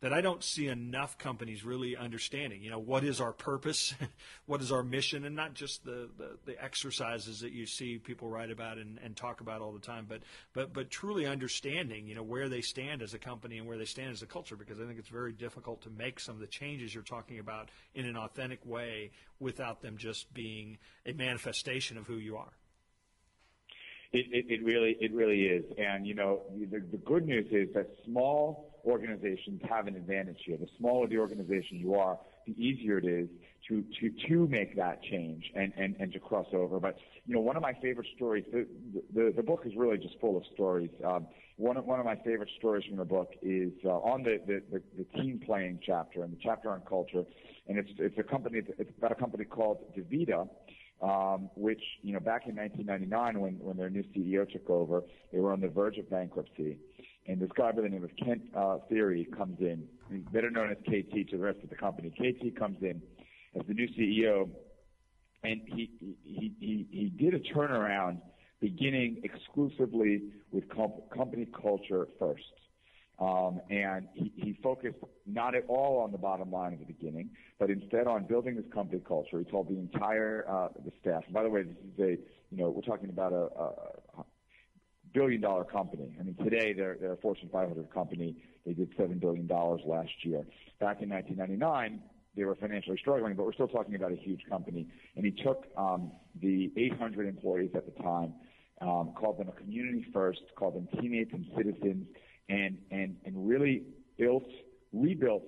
that 0.00 0.12
I 0.12 0.20
don't 0.20 0.44
see 0.44 0.68
enough 0.68 1.16
companies 1.16 1.64
really 1.64 1.96
understanding. 1.96 2.62
You 2.62 2.70
know, 2.70 2.78
what 2.78 3.04
is 3.04 3.20
our 3.20 3.32
purpose? 3.32 3.94
what 4.46 4.60
is 4.60 4.70
our 4.70 4.82
mission? 4.82 5.24
And 5.24 5.34
not 5.34 5.54
just 5.54 5.84
the, 5.84 6.10
the, 6.18 6.36
the, 6.44 6.62
exercises 6.62 7.40
that 7.40 7.52
you 7.52 7.64
see 7.64 7.98
people 7.98 8.28
write 8.28 8.50
about 8.50 8.76
and, 8.78 8.98
and 9.02 9.16
talk 9.16 9.40
about 9.40 9.60
all 9.62 9.72
the 9.72 9.78
time, 9.78 10.06
but, 10.08 10.20
but, 10.52 10.72
but 10.74 10.90
truly 10.90 11.26
understanding, 11.26 12.06
you 12.06 12.14
know, 12.14 12.22
where 12.22 12.48
they 12.48 12.60
stand 12.60 13.00
as 13.00 13.14
a 13.14 13.18
company 13.18 13.58
and 13.58 13.66
where 13.66 13.78
they 13.78 13.84
stand 13.84 14.12
as 14.12 14.22
a 14.22 14.26
culture, 14.26 14.56
because 14.56 14.78
I 14.78 14.84
think 14.84 14.98
it's 14.98 15.08
very 15.08 15.32
difficult 15.32 15.82
to 15.82 15.90
make 15.90 16.20
some 16.20 16.34
of 16.34 16.40
the 16.40 16.46
changes 16.46 16.94
you're 16.94 17.02
talking 17.02 17.38
about 17.38 17.70
in 17.94 18.04
an 18.04 18.16
authentic 18.16 18.64
way 18.66 19.10
without 19.40 19.80
them 19.80 19.96
just 19.96 20.32
being 20.34 20.78
a 21.06 21.12
manifestation 21.12 21.96
of 21.96 22.06
who 22.06 22.16
you 22.16 22.36
are. 22.36 22.52
It, 24.12 24.26
it, 24.30 24.46
it 24.48 24.64
really 24.64 24.96
it 25.00 25.12
really 25.12 25.46
is, 25.46 25.64
and 25.76 26.06
you 26.06 26.14
know 26.14 26.42
the, 26.70 26.78
the 26.78 26.98
good 26.98 27.26
news 27.26 27.46
is 27.50 27.74
that 27.74 27.90
small 28.04 28.73
organizations 28.86 29.60
have 29.68 29.86
an 29.86 29.96
advantage 29.96 30.38
here. 30.44 30.56
The 30.56 30.68
smaller 30.78 31.06
the 31.06 31.18
organization 31.18 31.78
you 31.78 31.94
are, 31.94 32.18
the 32.46 32.52
easier 32.52 32.98
it 32.98 33.04
is 33.04 33.28
to 33.68 33.84
to 34.00 34.10
to 34.28 34.46
make 34.48 34.76
that 34.76 35.02
change 35.02 35.44
and 35.54 35.72
and 35.76 35.96
and 35.98 36.12
to 36.12 36.18
cross 36.18 36.46
over. 36.52 36.80
But 36.80 36.96
you 37.26 37.34
know, 37.34 37.40
one 37.40 37.56
of 37.56 37.62
my 37.62 37.74
favorite 37.82 38.08
stories. 38.16 38.44
The 38.52 38.66
the, 39.14 39.32
the 39.36 39.42
book 39.42 39.62
is 39.64 39.72
really 39.76 39.98
just 39.98 40.18
full 40.20 40.36
of 40.36 40.44
stories. 40.52 40.90
Um, 41.04 41.26
one 41.56 41.76
of 41.76 41.84
one 41.84 42.00
of 42.00 42.06
my 42.06 42.16
favorite 42.16 42.50
stories 42.58 42.84
from 42.86 42.96
the 42.96 43.04
book 43.04 43.32
is 43.42 43.72
uh, 43.84 43.90
on 43.90 44.22
the, 44.22 44.40
the 44.46 44.62
the 44.70 44.82
the 44.98 45.04
team 45.20 45.40
playing 45.44 45.80
chapter 45.84 46.22
and 46.22 46.32
the 46.32 46.38
chapter 46.42 46.70
on 46.70 46.82
culture, 46.88 47.24
and 47.68 47.78
it's 47.78 47.90
it's 47.98 48.18
a 48.18 48.22
company 48.22 48.62
it's 48.78 48.90
about 48.98 49.12
a 49.12 49.16
company 49.16 49.44
called 49.44 49.78
DaVita 49.96 50.48
um, 51.02 51.50
which, 51.54 51.82
you 52.02 52.12
know, 52.12 52.20
back 52.20 52.46
in 52.46 52.56
1999 52.56 53.40
when, 53.40 53.58
when 53.58 53.76
their 53.76 53.90
new 53.90 54.04
CEO 54.16 54.50
took 54.50 54.68
over, 54.70 55.02
they 55.32 55.38
were 55.38 55.52
on 55.52 55.60
the 55.60 55.68
verge 55.68 55.98
of 55.98 56.08
bankruptcy. 56.08 56.78
And 57.26 57.40
this 57.40 57.50
guy 57.56 57.72
by 57.72 57.82
the 57.82 57.88
name 57.88 58.04
of 58.04 58.10
Kent 58.22 58.42
uh, 58.54 58.78
Thiry 58.90 59.26
comes 59.36 59.58
in, 59.60 59.84
better 60.32 60.50
known 60.50 60.70
as 60.70 60.76
KT 60.82 61.30
to 61.30 61.38
the 61.38 61.42
rest 61.42 61.58
of 61.62 61.70
the 61.70 61.76
company. 61.76 62.10
KT 62.10 62.58
comes 62.58 62.78
in 62.82 63.00
as 63.58 63.66
the 63.66 63.72
new 63.74 63.88
CEO, 63.88 64.50
and 65.42 65.62
he, 65.66 65.90
he, 66.24 66.52
he, 66.60 66.86
he 66.90 67.08
did 67.08 67.34
a 67.34 67.40
turnaround 67.40 68.20
beginning 68.60 69.22
exclusively 69.24 70.22
with 70.52 70.68
comp- 70.68 71.10
company 71.10 71.46
culture 71.60 72.08
first. 72.18 72.42
Um, 73.20 73.60
and 73.70 74.08
he, 74.14 74.32
he 74.36 74.58
focused 74.62 74.96
not 75.24 75.54
at 75.54 75.64
all 75.68 76.00
on 76.00 76.10
the 76.10 76.18
bottom 76.18 76.50
line 76.50 76.72
at 76.72 76.80
the 76.80 76.92
beginning, 76.92 77.30
but 77.60 77.70
instead 77.70 78.06
on 78.06 78.24
building 78.24 78.56
this 78.56 78.64
company 78.72 79.00
culture. 79.06 79.38
He 79.38 79.44
told 79.44 79.68
the 79.68 79.78
entire 79.78 80.44
uh, 80.48 80.68
the 80.84 80.90
staff. 81.00 81.22
And 81.24 81.32
by 81.32 81.44
the 81.44 81.48
way, 81.48 81.62
this 81.62 81.76
is 81.76 82.00
a 82.00 82.10
you 82.50 82.62
know 82.62 82.70
we're 82.70 82.82
talking 82.82 83.10
about 83.10 83.32
a, 83.32 83.48
a 83.60 83.72
billion 85.14 85.40
dollar 85.40 85.64
company. 85.64 86.14
I 86.20 86.24
mean 86.24 86.36
today 86.36 86.72
they're 86.72 86.98
they're 87.00 87.12
a 87.12 87.16
Fortune 87.16 87.48
500 87.50 87.90
company. 87.92 88.36
They 88.66 88.72
did 88.72 88.92
seven 88.96 89.18
billion 89.18 89.46
dollars 89.46 89.80
last 89.86 90.10
year. 90.22 90.44
Back 90.80 91.00
in 91.00 91.08
1999, 91.08 92.02
they 92.36 92.44
were 92.44 92.56
financially 92.56 92.98
struggling, 92.98 93.34
but 93.34 93.46
we're 93.46 93.52
still 93.52 93.68
talking 93.68 93.94
about 93.94 94.12
a 94.12 94.16
huge 94.16 94.42
company. 94.48 94.88
And 95.16 95.24
he 95.24 95.30
took 95.30 95.66
um, 95.78 96.10
the 96.42 96.72
800 96.76 97.28
employees 97.28 97.70
at 97.74 97.86
the 97.86 98.02
time, 98.02 98.34
um, 98.80 99.12
called 99.14 99.38
them 99.38 99.48
a 99.48 99.52
community 99.52 100.04
first, 100.12 100.40
called 100.56 100.74
them 100.74 100.88
teammates 101.00 101.32
and 101.32 101.46
citizens 101.56 102.06
and 102.48 102.78
and 102.90 103.16
and 103.24 103.48
really 103.48 103.82
built 104.18 104.46
rebuilt 104.92 105.44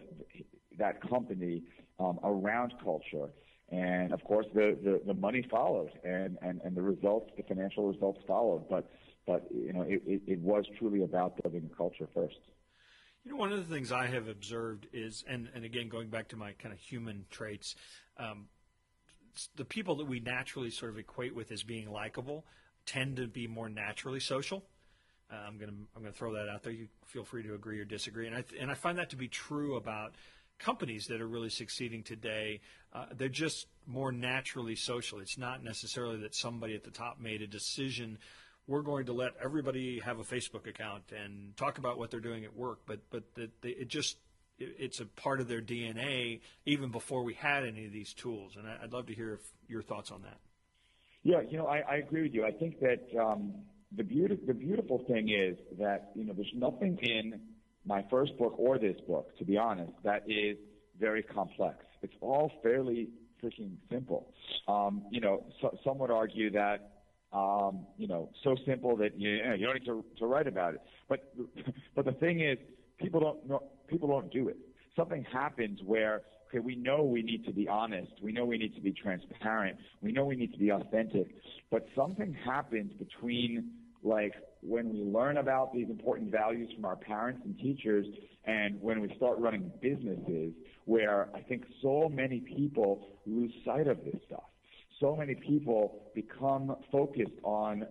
that 0.78 1.06
company 1.08 1.62
um, 1.98 2.18
around 2.22 2.74
culture. 2.82 3.28
And 3.70 4.12
of 4.12 4.22
course, 4.22 4.46
the, 4.54 4.78
the, 4.82 5.00
the 5.06 5.14
money 5.14 5.44
followed, 5.50 5.90
and, 6.04 6.38
and, 6.40 6.60
and 6.64 6.76
the 6.76 6.82
results, 6.82 7.32
the 7.36 7.42
financial 7.42 7.90
results 7.90 8.20
followed. 8.26 8.68
But 8.70 8.88
but 9.26 9.46
you 9.52 9.72
know, 9.72 9.82
it, 9.82 10.02
it, 10.06 10.22
it 10.26 10.38
was 10.40 10.64
truly 10.78 11.02
about 11.02 11.42
building 11.42 11.68
a 11.72 11.76
culture 11.76 12.08
first. 12.14 12.38
You 13.24 13.32
know, 13.32 13.38
one 13.38 13.52
of 13.52 13.58
the 13.58 13.74
things 13.74 13.90
I 13.90 14.06
have 14.06 14.28
observed 14.28 14.86
is, 14.92 15.24
and, 15.28 15.48
and 15.54 15.64
again, 15.64 15.88
going 15.88 16.08
back 16.08 16.28
to 16.28 16.36
my 16.36 16.52
kind 16.52 16.72
of 16.72 16.78
human 16.78 17.24
traits, 17.28 17.74
um, 18.18 18.46
the 19.56 19.64
people 19.64 19.96
that 19.96 20.06
we 20.06 20.20
naturally 20.20 20.70
sort 20.70 20.92
of 20.92 20.98
equate 20.98 21.34
with 21.34 21.50
as 21.50 21.62
being 21.62 21.90
likable 21.90 22.44
tend 22.86 23.16
to 23.16 23.26
be 23.26 23.46
more 23.46 23.68
naturally 23.68 24.20
social. 24.20 24.64
Uh, 25.30 25.36
I'm 25.44 25.58
going 25.58 25.70
to 25.70 25.76
I'm 25.96 26.04
to 26.04 26.12
throw 26.12 26.34
that 26.34 26.48
out 26.48 26.62
there. 26.62 26.72
You 26.72 26.86
feel 27.04 27.24
free 27.24 27.42
to 27.42 27.54
agree 27.54 27.80
or 27.80 27.84
disagree. 27.84 28.28
And 28.28 28.36
I 28.36 28.42
th- 28.42 28.60
and 28.62 28.70
I 28.70 28.74
find 28.74 28.96
that 28.98 29.10
to 29.10 29.16
be 29.16 29.26
true 29.26 29.74
about 29.76 30.14
companies 30.58 31.06
that 31.08 31.20
are 31.20 31.26
really 31.26 31.50
succeeding 31.50 32.02
today. 32.02 32.60
Uh, 32.92 33.06
they're 33.16 33.28
just 33.28 33.66
more 33.86 34.12
naturally 34.12 34.76
social. 34.76 35.18
It's 35.18 35.36
not 35.36 35.62
necessarily 35.62 36.18
that 36.18 36.34
somebody 36.34 36.74
at 36.74 36.84
the 36.84 36.90
top 36.90 37.20
made 37.20 37.42
a 37.42 37.46
decision. 37.46 38.18
We're 38.66 38.82
going 38.82 39.06
to 39.06 39.12
let 39.12 39.32
everybody 39.42 40.00
have 40.00 40.18
a 40.18 40.24
Facebook 40.24 40.66
account 40.66 41.04
and 41.16 41.56
talk 41.56 41.78
about 41.78 41.98
what 41.98 42.10
they're 42.10 42.20
doing 42.20 42.44
at 42.44 42.56
work, 42.56 42.80
but 42.86 43.00
but 43.10 43.22
the, 43.34 43.50
it 43.62 43.88
just 43.88 44.16
it's 44.58 45.00
a 45.00 45.06
part 45.06 45.40
of 45.40 45.48
their 45.48 45.60
DNA 45.60 46.40
even 46.64 46.90
before 46.90 47.22
we 47.22 47.34
had 47.34 47.64
any 47.64 47.84
of 47.86 47.92
these 47.92 48.14
tools. 48.14 48.56
And 48.56 48.66
I'd 48.66 48.92
love 48.92 49.06
to 49.06 49.14
hear 49.14 49.38
your 49.68 49.82
thoughts 49.82 50.10
on 50.10 50.22
that. 50.22 50.38
Yeah, 51.22 51.42
you 51.42 51.58
know, 51.58 51.66
I, 51.66 51.78
I 51.80 51.96
agree 51.96 52.22
with 52.22 52.34
you. 52.34 52.44
I 52.44 52.52
think 52.52 52.80
that 52.80 53.04
um, 53.20 53.52
the 53.96 54.04
beauty, 54.04 54.38
the 54.46 54.54
beautiful 54.54 55.04
thing 55.08 55.28
is 55.28 55.56
that 55.78 56.12
you 56.14 56.24
know 56.24 56.32
there's 56.32 56.52
nothing 56.54 56.98
in 57.02 57.40
my 57.84 58.04
first 58.10 58.36
book 58.38 58.54
or 58.58 58.78
this 58.78 58.96
book, 59.06 59.36
to 59.38 59.44
be 59.44 59.56
honest, 59.56 59.92
that 60.04 60.24
is 60.28 60.56
very 60.98 61.22
complex. 61.22 61.84
It's 62.02 62.14
all 62.20 62.50
fairly 62.62 63.08
freaking 63.42 63.76
simple. 63.90 64.32
Um, 64.66 65.02
you 65.10 65.20
know, 65.20 65.44
so, 65.60 65.76
some 65.84 65.98
would 65.98 66.10
argue 66.10 66.50
that 66.50 66.95
um, 67.32 67.86
you 67.96 68.08
know 68.08 68.30
so 68.44 68.56
simple 68.66 68.96
that 68.96 69.18
you, 69.18 69.30
you 69.30 69.66
don't 69.66 69.74
need 69.74 69.86
to, 69.86 70.04
to 70.18 70.26
write 70.26 70.46
about 70.46 70.74
it. 70.74 70.80
But 71.08 71.32
but 71.94 72.04
the 72.04 72.12
thing 72.12 72.40
is, 72.40 72.58
people 72.98 73.20
don't 73.20 73.48
know, 73.48 73.62
people 73.88 74.08
don't 74.08 74.30
do 74.32 74.48
it. 74.48 74.56
Something 74.96 75.24
happens 75.32 75.80
where 75.84 76.22
okay, 76.48 76.60
we 76.60 76.76
know 76.76 77.02
we 77.02 77.22
need 77.22 77.44
to 77.46 77.52
be 77.52 77.68
honest. 77.68 78.12
We 78.22 78.32
know 78.32 78.44
we 78.44 78.58
need 78.58 78.74
to 78.74 78.80
be 78.80 78.92
transparent. 78.92 79.76
We 80.00 80.12
know 80.12 80.24
we 80.24 80.36
need 80.36 80.52
to 80.52 80.58
be 80.58 80.70
authentic. 80.70 81.34
But 81.70 81.86
something 81.96 82.36
happens 82.44 82.92
between 82.98 83.70
like 84.02 84.32
when 84.62 84.90
we 84.90 85.00
learn 85.00 85.38
about 85.38 85.72
these 85.72 85.88
important 85.88 86.30
values 86.30 86.70
from 86.74 86.84
our 86.84 86.96
parents 86.96 87.40
and 87.44 87.58
teachers 87.58 88.06
and 88.44 88.80
when 88.80 89.00
we 89.00 89.12
start 89.16 89.38
running 89.38 89.70
businesses 89.82 90.52
where 90.84 91.28
I 91.34 91.40
think 91.40 91.64
so 91.82 92.08
many 92.08 92.40
people 92.40 93.08
lose 93.26 93.52
sight 93.64 93.88
of 93.88 93.98
this 94.04 94.16
stuff. 94.26 94.44
So 95.00 95.14
many 95.14 95.34
people 95.34 96.10
become 96.14 96.74
focused 96.90 97.38
on, 97.42 97.86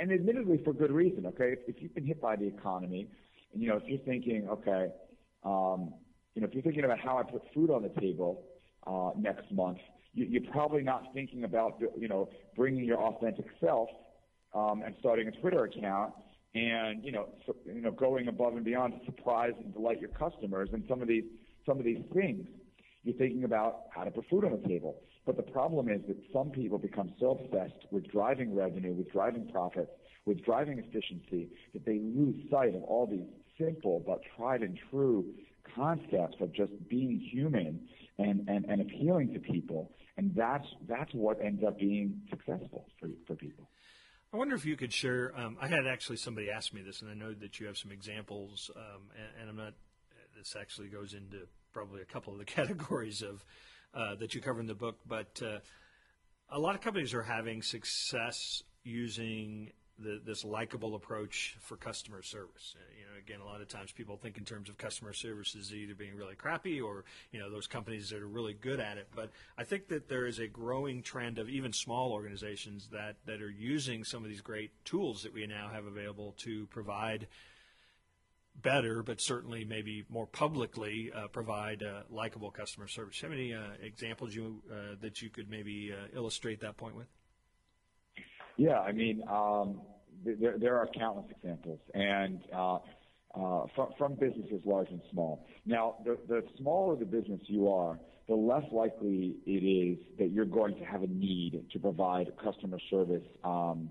and 0.00 0.12
admittedly 0.12 0.60
for 0.64 0.72
good 0.72 0.90
reason, 0.90 1.26
okay? 1.26 1.52
If, 1.52 1.76
if 1.76 1.82
you've 1.82 1.94
been 1.94 2.06
hit 2.06 2.20
by 2.20 2.36
the 2.36 2.46
economy, 2.46 3.08
and 3.52 3.62
you 3.62 3.68
know, 3.68 3.76
if 3.76 3.82
you're 3.86 3.98
thinking, 4.00 4.48
okay, 4.48 4.88
um, 5.44 5.92
you 6.34 6.42
know, 6.42 6.48
if 6.48 6.54
you're 6.54 6.62
thinking 6.62 6.84
about 6.84 6.98
how 6.98 7.18
I 7.18 7.24
put 7.24 7.42
food 7.54 7.70
on 7.70 7.82
the 7.82 8.00
table 8.00 8.44
uh, 8.86 9.10
next 9.18 9.50
month, 9.52 9.78
you, 10.14 10.24
you're 10.24 10.50
probably 10.50 10.82
not 10.82 11.04
thinking 11.12 11.44
about, 11.44 11.80
you 11.98 12.08
know, 12.08 12.30
bringing 12.56 12.84
your 12.84 12.98
authentic 12.98 13.46
self 13.60 13.88
um, 14.54 14.82
and 14.84 14.94
starting 15.00 15.28
a 15.28 15.32
Twitter 15.32 15.64
account 15.64 16.12
and 16.54 17.04
you 17.04 17.12
know 17.12 17.28
so, 17.46 17.54
you 17.66 17.80
know 17.80 17.90
going 17.90 18.28
above 18.28 18.54
and 18.54 18.64
beyond 18.64 18.94
to 18.98 19.04
surprise 19.06 19.52
and 19.62 19.72
delight 19.74 20.00
your 20.00 20.10
customers 20.10 20.68
and 20.72 20.82
some 20.88 21.02
of 21.02 21.08
these 21.08 21.24
some 21.66 21.78
of 21.78 21.84
these 21.84 22.02
things 22.14 22.46
you're 23.04 23.16
thinking 23.16 23.44
about 23.44 23.82
how 23.94 24.02
to 24.02 24.10
put 24.10 24.24
food 24.28 24.44
on 24.44 24.52
the 24.60 24.68
table 24.68 25.02
but 25.28 25.36
the 25.36 25.52
problem 25.52 25.90
is 25.90 26.00
that 26.08 26.16
some 26.32 26.48
people 26.48 26.78
become 26.78 27.12
so 27.20 27.32
obsessed 27.32 27.84
with 27.90 28.10
driving 28.10 28.56
revenue 28.56 28.94
with 28.94 29.12
driving 29.12 29.46
profits 29.52 29.90
with 30.24 30.42
driving 30.42 30.78
efficiency 30.78 31.50
that 31.74 31.84
they 31.84 31.98
lose 31.98 32.34
sight 32.50 32.74
of 32.74 32.82
all 32.82 33.06
these 33.06 33.28
simple 33.60 34.02
but 34.06 34.20
tried 34.38 34.62
and 34.62 34.78
true 34.90 35.26
concepts 35.76 36.36
of 36.40 36.50
just 36.54 36.72
being 36.88 37.20
human 37.30 37.78
and, 38.18 38.48
and, 38.48 38.64
and 38.64 38.80
appealing 38.80 39.30
to 39.34 39.38
people 39.38 39.92
and 40.16 40.34
that's 40.34 40.64
that's 40.88 41.12
what 41.12 41.36
ends 41.44 41.62
up 41.62 41.78
being 41.78 42.22
successful 42.30 42.86
for 42.98 43.10
for 43.26 43.36
people 43.36 43.68
I 44.32 44.36
wonder 44.36 44.54
if 44.54 44.66
you 44.66 44.76
could 44.76 44.92
share. 44.92 45.32
Um, 45.34 45.56
I 45.58 45.68
had 45.68 45.86
actually 45.86 46.18
somebody 46.18 46.50
ask 46.50 46.74
me 46.74 46.82
this, 46.82 47.00
and 47.00 47.10
I 47.10 47.14
know 47.14 47.32
that 47.32 47.58
you 47.58 47.66
have 47.66 47.78
some 47.78 47.90
examples, 47.90 48.70
um, 48.76 49.04
and, 49.16 49.40
and, 49.40 49.48
I'm 49.48 49.56
not. 49.56 49.72
This 50.36 50.54
actually 50.54 50.88
goes 50.88 51.14
into 51.14 51.46
probably 51.72 52.02
a 52.02 52.04
couple 52.04 52.34
of 52.34 52.38
the 52.38 52.44
categories 52.58 53.22
of 53.22 53.42
uh, 53.94 54.14
that 54.16 54.34
you 54.34 54.40
cover 54.40 54.60
in 54.60 54.66
the 54.66 54.74
book, 54.74 54.98
but 55.06 55.40
uh, 55.44 55.58
a 56.50 56.58
lot 56.58 56.74
of 56.74 56.80
companies 56.80 57.14
are 57.14 57.22
having 57.22 57.62
success 57.62 58.62
using 58.84 59.72
the, 59.98 60.20
this 60.24 60.44
likable 60.44 60.94
approach 60.94 61.56
for 61.60 61.76
customer 61.76 62.22
service. 62.22 62.74
Uh, 62.76 62.82
you 62.96 63.04
know, 63.04 63.18
again, 63.18 63.40
a 63.40 63.44
lot 63.44 63.60
of 63.60 63.68
times 63.68 63.92
people 63.92 64.16
think 64.16 64.38
in 64.38 64.44
terms 64.44 64.68
of 64.68 64.78
customer 64.78 65.12
service 65.12 65.56
as 65.58 65.72
either 65.72 65.94
being 65.94 66.14
really 66.14 66.36
crappy 66.36 66.80
or 66.80 67.04
you 67.32 67.40
know 67.40 67.50
those 67.50 67.66
companies 67.66 68.10
that 68.10 68.22
are 68.22 68.28
really 68.28 68.54
good 68.54 68.80
at 68.80 68.96
it. 68.96 69.08
But 69.14 69.30
I 69.56 69.64
think 69.64 69.88
that 69.88 70.08
there 70.08 70.26
is 70.26 70.38
a 70.38 70.46
growing 70.46 71.02
trend 71.02 71.38
of 71.38 71.48
even 71.48 71.72
small 71.72 72.12
organizations 72.12 72.88
that 72.92 73.16
that 73.26 73.42
are 73.42 73.50
using 73.50 74.04
some 74.04 74.22
of 74.22 74.30
these 74.30 74.40
great 74.40 74.70
tools 74.84 75.22
that 75.22 75.34
we 75.34 75.46
now 75.46 75.68
have 75.72 75.86
available 75.86 76.34
to 76.38 76.66
provide 76.66 77.26
better, 78.62 79.02
but 79.02 79.20
certainly 79.20 79.64
maybe 79.64 80.04
more 80.08 80.26
publicly 80.26 81.10
uh, 81.14 81.28
provide 81.28 81.82
likable 82.10 82.50
customer 82.50 82.88
service. 82.88 83.20
Have 83.20 83.32
any 83.32 83.54
uh, 83.54 83.60
examples 83.82 84.34
you 84.34 84.62
uh, 84.70 84.96
that 85.00 85.22
you 85.22 85.30
could 85.30 85.48
maybe 85.50 85.92
uh, 85.92 86.16
illustrate 86.16 86.60
that 86.60 86.76
point 86.76 86.96
with? 86.96 87.06
Yeah, 88.56 88.80
I 88.80 88.92
mean, 88.92 89.22
um, 89.28 89.80
there, 90.24 90.58
there 90.58 90.76
are 90.78 90.88
countless 90.88 91.26
examples, 91.30 91.78
and 91.94 92.40
uh, 92.52 92.78
from, 93.74 93.88
from 93.96 94.14
businesses 94.14 94.60
large 94.64 94.88
and 94.90 95.00
small. 95.12 95.46
Now, 95.64 95.96
the, 96.04 96.18
the 96.28 96.42
smaller 96.58 96.96
the 96.96 97.04
business 97.04 97.40
you 97.44 97.68
are, 97.68 97.98
the 98.26 98.34
less 98.34 98.64
likely 98.72 99.36
it 99.46 99.50
is 99.50 99.98
that 100.18 100.30
you're 100.32 100.44
going 100.44 100.74
to 100.76 100.84
have 100.84 101.02
a 101.02 101.06
need 101.06 101.64
to 101.72 101.78
provide 101.78 102.32
customer 102.42 102.78
service 102.90 103.22
um, 103.44 103.90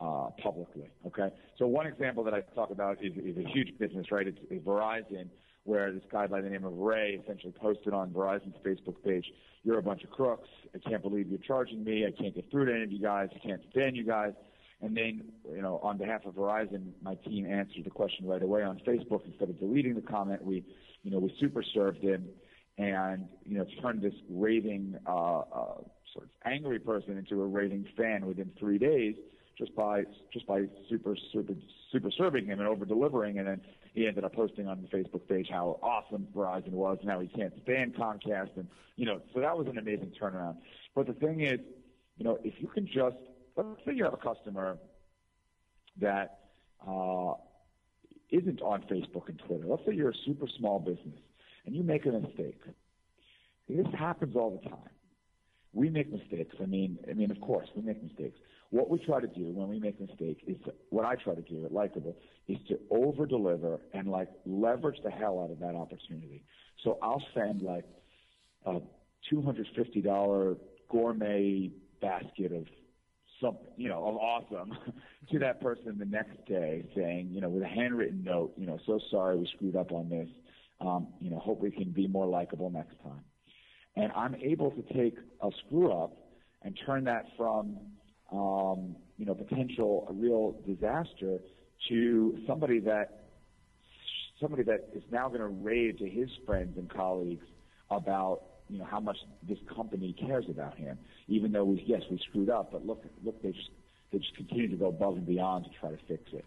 uh, 0.00 0.28
publicly. 0.42 0.90
Okay, 1.06 1.30
so 1.58 1.66
one 1.66 1.86
example 1.86 2.24
that 2.24 2.34
I 2.34 2.40
talk 2.54 2.70
about 2.70 3.02
is, 3.02 3.12
is 3.16 3.36
a 3.36 3.48
huge 3.48 3.78
business, 3.78 4.10
right? 4.10 4.26
It's, 4.26 4.38
it's 4.50 4.64
Verizon, 4.64 5.28
where 5.64 5.92
this 5.92 6.02
guy 6.12 6.26
by 6.26 6.40
the 6.40 6.48
name 6.48 6.64
of 6.64 6.74
Ray 6.74 7.20
essentially 7.22 7.52
posted 7.52 7.92
on 7.92 8.10
Verizon's 8.10 8.56
Facebook 8.64 9.02
page, 9.04 9.26
"You're 9.64 9.78
a 9.78 9.82
bunch 9.82 10.04
of 10.04 10.10
crooks. 10.10 10.48
I 10.74 10.78
can't 10.78 11.02
believe 11.02 11.28
you're 11.28 11.38
charging 11.38 11.82
me. 11.82 12.06
I 12.06 12.10
can't 12.10 12.34
get 12.34 12.50
through 12.50 12.66
to 12.66 12.72
any 12.74 12.84
of 12.84 12.92
you 12.92 13.00
guys. 13.00 13.28
I 13.34 13.38
can't 13.38 13.62
stand 13.70 13.96
you 13.96 14.04
guys." 14.04 14.32
And 14.82 14.96
then, 14.96 15.22
you 15.50 15.62
know, 15.62 15.80
on 15.82 15.96
behalf 15.96 16.26
of 16.26 16.34
Verizon, 16.34 16.90
my 17.02 17.14
team 17.14 17.46
answered 17.46 17.84
the 17.84 17.90
question 17.90 18.26
right 18.26 18.42
away 18.42 18.62
on 18.62 18.78
Facebook. 18.86 19.24
Instead 19.24 19.48
of 19.48 19.58
deleting 19.58 19.94
the 19.94 20.02
comment, 20.02 20.44
we, 20.44 20.64
you 21.02 21.10
know, 21.10 21.18
we 21.18 21.34
super 21.40 21.62
served 21.62 22.02
him 22.02 22.26
and, 22.76 23.26
you 23.46 23.56
know, 23.56 23.64
turned 23.80 24.02
this 24.02 24.12
raving, 24.28 24.96
uh, 25.06 25.38
uh, 25.38 25.74
sort 26.12 26.24
of 26.24 26.30
angry 26.44 26.78
person 26.78 27.16
into 27.16 27.40
a 27.40 27.46
raving 27.46 27.86
fan 27.96 28.26
within 28.26 28.50
three 28.58 28.76
days 28.76 29.14
just 29.58 29.74
by 29.74 30.04
just 30.32 30.46
by 30.46 30.64
super 30.88 31.16
super 31.32 31.54
super 31.90 32.10
serving 32.10 32.46
him 32.46 32.60
and 32.60 32.68
over 32.68 32.84
delivering 32.84 33.38
and 33.38 33.48
then 33.48 33.60
he 33.94 34.06
ended 34.06 34.24
up 34.24 34.34
posting 34.34 34.68
on 34.68 34.82
the 34.82 34.96
Facebook 34.96 35.26
page 35.28 35.48
how 35.50 35.78
awesome 35.82 36.26
Verizon 36.34 36.72
was 36.72 36.98
and 37.00 37.10
how 37.10 37.20
he 37.20 37.28
can't 37.28 37.54
stand 37.62 37.94
Comcast 37.94 38.50
and 38.56 38.68
you 38.96 39.06
know 39.06 39.20
so 39.34 39.40
that 39.40 39.56
was 39.56 39.66
an 39.68 39.78
amazing 39.78 40.12
turnaround. 40.20 40.56
But 40.94 41.06
the 41.06 41.14
thing 41.14 41.40
is, 41.40 41.60
you 42.16 42.24
know, 42.24 42.38
if 42.44 42.54
you 42.58 42.68
can 42.68 42.86
just 42.86 43.16
let's 43.56 43.84
say 43.86 43.94
you 43.94 44.04
have 44.04 44.14
a 44.14 44.18
customer 44.18 44.78
that 46.00 46.40
uh, 46.86 47.32
isn't 48.30 48.60
on 48.60 48.82
Facebook 48.82 49.28
and 49.28 49.38
Twitter. 49.46 49.64
Let's 49.66 49.82
say 49.86 49.94
you're 49.94 50.10
a 50.10 50.24
super 50.24 50.46
small 50.58 50.78
business 50.78 51.18
and 51.64 51.74
you 51.74 51.82
make 51.82 52.06
a 52.06 52.12
mistake. 52.12 52.60
This 53.68 53.86
happens 53.98 54.36
all 54.36 54.60
the 54.62 54.68
time. 54.68 54.95
We 55.76 55.90
make 55.90 56.10
mistakes. 56.10 56.56
I 56.60 56.64
mean, 56.64 56.98
I 57.08 57.12
mean, 57.12 57.30
of 57.30 57.38
course, 57.42 57.68
we 57.76 57.82
make 57.82 58.02
mistakes. 58.02 58.38
What 58.70 58.88
we 58.88 58.98
try 58.98 59.20
to 59.20 59.26
do 59.26 59.52
when 59.52 59.68
we 59.68 59.78
make 59.78 60.00
mistakes 60.00 60.42
is 60.46 60.56
to, 60.64 60.72
what 60.88 61.04
I 61.04 61.16
try 61.16 61.34
to 61.34 61.42
do 61.42 61.66
at 61.66 61.72
Likeable 61.72 62.16
is 62.48 62.56
to 62.68 62.78
over 62.90 63.26
deliver 63.26 63.78
and 63.92 64.08
like 64.08 64.28
leverage 64.46 64.96
the 65.04 65.10
hell 65.10 65.38
out 65.38 65.50
of 65.50 65.60
that 65.60 65.74
opportunity. 65.74 66.44
So 66.82 66.98
I'll 67.02 67.22
send 67.34 67.60
like 67.60 67.84
a 68.64 68.80
$250 69.30 70.56
gourmet 70.88 71.70
basket 72.00 72.52
of 72.52 72.64
something, 73.38 73.66
you 73.76 73.90
know, 73.90 74.02
of 74.06 74.16
awesome 74.16 74.72
to 75.30 75.38
that 75.40 75.60
person 75.60 75.98
the 75.98 76.06
next 76.06 76.42
day 76.46 76.86
saying, 76.96 77.28
you 77.30 77.42
know, 77.42 77.50
with 77.50 77.62
a 77.62 77.68
handwritten 77.68 78.24
note, 78.24 78.54
you 78.56 78.66
know, 78.66 78.78
so 78.86 78.98
sorry 79.10 79.36
we 79.36 79.46
screwed 79.54 79.76
up 79.76 79.92
on 79.92 80.08
this. 80.08 80.28
Um, 80.80 81.08
you 81.20 81.30
know, 81.30 81.38
hope 81.38 81.60
we 81.60 81.70
can 81.70 81.90
be 81.90 82.08
more 82.08 82.26
likable 82.26 82.70
next 82.70 82.96
time. 83.02 83.24
And 83.96 84.12
I'm 84.12 84.34
able 84.36 84.70
to 84.72 84.82
take 84.94 85.16
a 85.40 85.50
screw 85.66 85.90
up 85.90 86.12
and 86.62 86.78
turn 86.84 87.04
that 87.04 87.26
from, 87.36 87.78
um, 88.30 88.96
you 89.16 89.24
know, 89.24 89.34
potential 89.34 90.06
a 90.10 90.12
real 90.12 90.56
disaster 90.66 91.38
to 91.88 92.38
somebody 92.46 92.80
that 92.80 93.22
somebody 94.40 94.62
that 94.64 94.88
is 94.94 95.02
now 95.10 95.28
going 95.28 95.40
to 95.40 95.46
rave 95.46 95.98
to 95.98 96.08
his 96.08 96.28
friends 96.44 96.76
and 96.76 96.90
colleagues 96.90 97.46
about 97.90 98.42
you 98.68 98.78
know 98.78 98.84
how 98.84 99.00
much 99.00 99.16
this 99.48 99.58
company 99.74 100.14
cares 100.18 100.44
about 100.50 100.76
him, 100.76 100.98
even 101.28 101.52
though 101.52 101.64
we 101.64 101.82
yes 101.86 102.02
we 102.10 102.18
screwed 102.28 102.50
up, 102.50 102.72
but 102.72 102.84
look 102.84 103.04
look 103.24 103.40
they 103.42 103.52
just 103.52 103.70
they 104.12 104.18
just 104.18 104.34
continue 104.36 104.68
to 104.68 104.76
go 104.76 104.86
above 104.86 105.16
and 105.16 105.26
beyond 105.26 105.64
to 105.64 105.70
try 105.78 105.90
to 105.90 105.98
fix 106.08 106.22
it. 106.32 106.44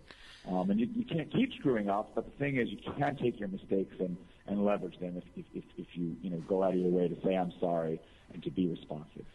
Um, 0.47 0.69
and 0.69 0.79
you, 0.79 0.87
you 0.95 1.05
can't 1.05 1.31
keep 1.31 1.53
screwing 1.59 1.89
up, 1.89 2.11
but 2.15 2.25
the 2.25 2.37
thing 2.37 2.57
is 2.57 2.69
you 2.69 2.77
can 2.97 3.15
take 3.17 3.39
your 3.39 3.49
mistakes 3.49 3.95
and 3.99 4.17
and 4.49 4.65
leverage 4.65 4.99
them 4.99 5.17
if 5.17 5.23
if 5.35 5.45
if, 5.53 5.63
if 5.77 5.87
you 5.93 6.15
you 6.21 6.29
know 6.29 6.37
go 6.47 6.63
out 6.63 6.73
of 6.73 6.79
your 6.79 6.91
way 6.91 7.07
to 7.07 7.15
say 7.23 7.35
I'm 7.35 7.53
sorry 7.59 7.99
and 8.33 8.43
to 8.43 8.51
be 8.51 8.67
responsive. 8.67 9.25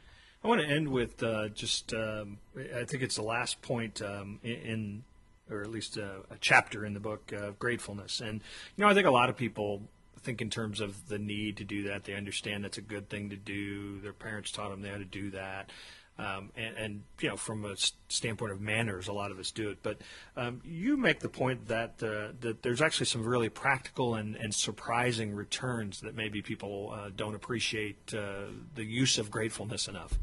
I 0.43 0.49
want 0.49 0.61
to 0.61 0.67
end 0.67 0.89
with 0.89 1.23
uh, 1.23 1.49
just 1.49 1.95
um, 1.95 2.39
I 2.57 2.85
think 2.85 3.03
it's 3.03 3.17
the 3.17 3.23
last 3.23 3.63
point 3.63 4.03
um, 4.03 4.41
in, 4.43 5.05
or 5.51 5.63
at 5.63 5.71
least 5.71 5.97
a, 5.97 6.17
a, 6.31 6.37
chapter 6.39 6.85
in 6.85 6.93
the 6.93 7.01
book 7.01 7.33
of 7.33 7.59
gratefulness. 7.59 8.21
And 8.21 8.43
you 8.77 8.85
know, 8.85 8.91
I 8.91 8.95
think 8.95 9.07
a 9.07 9.11
lot 9.11 9.31
of 9.31 9.39
people 9.39 9.83
think 10.25 10.43
in 10.43 10.51
terms 10.51 10.81
of 10.81 11.09
the 11.09 11.19
need 11.19 11.57
to 11.59 11.65
do 11.65 11.85
that. 11.85 12.05
They 12.05 12.15
understand 12.15 12.65
that's 12.65 12.79
a 12.79 12.83
good 12.83 13.09
thing 13.09 13.31
to 13.31 13.37
do. 13.37 14.01
Their 14.01 14.13
parents 14.13 14.51
taught 14.51 14.71
them 14.71 14.83
they 14.83 14.89
had 14.89 14.99
to 14.99 15.05
do 15.05 15.31
that. 15.31 15.71
Um, 16.17 16.53
and, 16.57 16.77
and, 16.77 17.03
you 17.21 17.29
know, 17.29 17.37
from 17.37 17.65
a 17.65 17.75
standpoint 18.09 18.53
of 18.53 18.61
manners, 18.61 19.09
a 19.09 19.13
lot 19.13 19.33
of 19.33 19.39
us 19.41 19.51
do 19.51 19.71
it. 19.71 19.79
But 19.83 19.99
um, 20.37 20.61
you 20.65 20.97
make 20.97 21.19
the 21.19 21.29
point 21.29 21.67
that 21.67 22.01
uh, 22.03 22.33
that 22.41 22.63
there's 22.63 22.81
actually 22.81 23.07
some 23.07 23.25
really 23.25 23.49
practical 23.49 24.15
and, 24.15 24.37
and 24.37 24.55
surprising 24.55 25.35
returns 25.35 26.01
that 26.03 26.15
maybe 26.15 26.41
people 26.41 26.95
uh, 26.95 27.11
don't 27.15 27.35
appreciate 27.35 28.15
uh, 28.15 28.45
the 28.77 28.85
use 28.85 29.19
of 29.19 29.29
gratefulness 29.29 29.89
enough. 29.89 30.19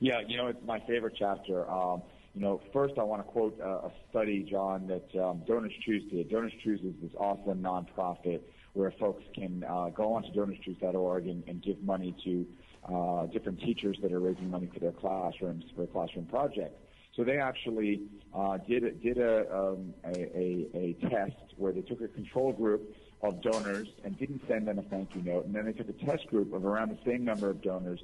Yeah, 0.00 0.20
you 0.26 0.38
know, 0.38 0.46
it's 0.46 0.64
my 0.64 0.80
favorite 0.80 1.14
chapter. 1.18 1.70
Um, 1.70 2.02
you 2.34 2.40
know, 2.40 2.60
first 2.72 2.94
I 2.98 3.02
want 3.02 3.26
to 3.26 3.30
quote 3.30 3.58
uh, 3.60 3.88
a 3.88 3.92
study, 4.10 4.46
John, 4.50 4.86
that 4.86 5.12
Donors 5.46 5.72
Choose 5.84 6.02
did. 6.10 6.30
Donors 6.30 6.52
Choose 6.62 6.80
is 6.80 6.94
this 7.02 7.12
awesome 7.18 7.62
nonprofit 7.62 8.40
where 8.76 8.90
folks 8.92 9.22
can 9.34 9.64
uh, 9.64 9.88
go 9.88 10.12
onto 10.12 10.28
donorschoose.org 10.32 11.26
and, 11.26 11.42
and 11.48 11.62
give 11.62 11.82
money 11.82 12.14
to 12.24 12.46
uh, 12.92 13.26
different 13.26 13.60
teachers 13.60 13.96
that 14.02 14.12
are 14.12 14.20
raising 14.20 14.50
money 14.50 14.68
for 14.72 14.80
their 14.80 14.92
classrooms 14.92 15.64
for 15.74 15.82
a 15.82 15.86
classroom 15.86 16.26
project. 16.26 16.76
So 17.14 17.24
they 17.24 17.38
actually 17.38 18.02
uh, 18.34 18.58
did 18.58 18.84
a, 18.84 18.90
did 18.92 19.18
a, 19.18 19.50
um, 19.52 19.94
a, 20.04 20.38
a, 20.38 20.68
a 20.74 21.08
test 21.08 21.54
where 21.56 21.72
they 21.72 21.80
took 21.80 22.02
a 22.02 22.08
control 22.08 22.52
group 22.52 22.94
of 23.22 23.40
donors 23.40 23.88
and 24.04 24.18
didn't 24.18 24.42
send 24.46 24.68
them 24.68 24.78
a 24.78 24.82
thank 24.82 25.14
you 25.14 25.22
note, 25.22 25.46
and 25.46 25.54
then 25.54 25.64
they 25.64 25.72
took 25.72 25.88
a 25.88 26.04
test 26.04 26.26
group 26.26 26.52
of 26.52 26.64
around 26.64 26.90
the 26.90 26.98
same 27.10 27.24
number 27.24 27.48
of 27.48 27.62
donors 27.62 28.00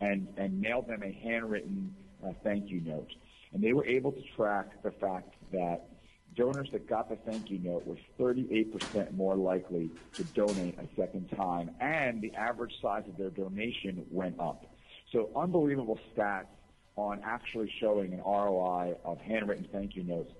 and 0.00 0.26
and 0.36 0.60
mailed 0.60 0.88
them 0.88 1.02
a 1.02 1.12
handwritten 1.12 1.94
uh, 2.26 2.32
thank 2.42 2.70
you 2.70 2.80
note, 2.80 3.10
and 3.52 3.62
they 3.62 3.74
were 3.74 3.86
able 3.86 4.10
to 4.10 4.22
track 4.34 4.82
the 4.82 4.90
fact 4.92 5.34
that 5.52 5.84
donors 6.36 6.68
that 6.72 6.88
got 6.88 7.08
the 7.08 7.16
thank 7.30 7.50
you 7.50 7.58
note 7.58 7.86
were 7.86 7.96
38% 8.18 9.12
more 9.14 9.36
likely 9.36 9.90
to 10.14 10.24
donate 10.24 10.78
a 10.78 10.86
second 10.96 11.28
time, 11.36 11.70
and 11.80 12.20
the 12.20 12.32
average 12.34 12.72
size 12.80 13.04
of 13.08 13.16
their 13.16 13.30
donation 13.30 14.04
went 14.10 14.38
up. 14.38 14.66
So 15.12 15.30
unbelievable 15.36 15.98
stats 16.14 16.46
on 16.96 17.20
actually 17.24 17.72
showing 17.80 18.12
an 18.12 18.20
ROI 18.20 18.94
of 19.04 19.20
handwritten 19.20 19.66
thank 19.72 19.96
you 19.96 20.04
notes. 20.04 20.32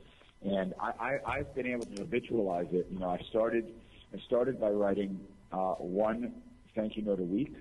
And 0.42 0.74
I, 0.80 0.92
I, 1.00 1.18
I've 1.38 1.54
been 1.54 1.66
able 1.66 1.87
to 1.87 2.04
habitualize 2.04 2.72
it. 2.72 2.87
You 2.90 2.98
know, 2.98 3.11
I 3.11 3.20
started, 3.30 3.72
I 4.12 4.18
started 4.26 4.61
by 4.61 4.70
writing 4.70 5.20
uh, 5.52 5.74
one 5.74 6.35
thank 6.74 6.96
you 6.96 7.02
note 7.02 7.20
a 7.20 7.24
week, 7.24 7.54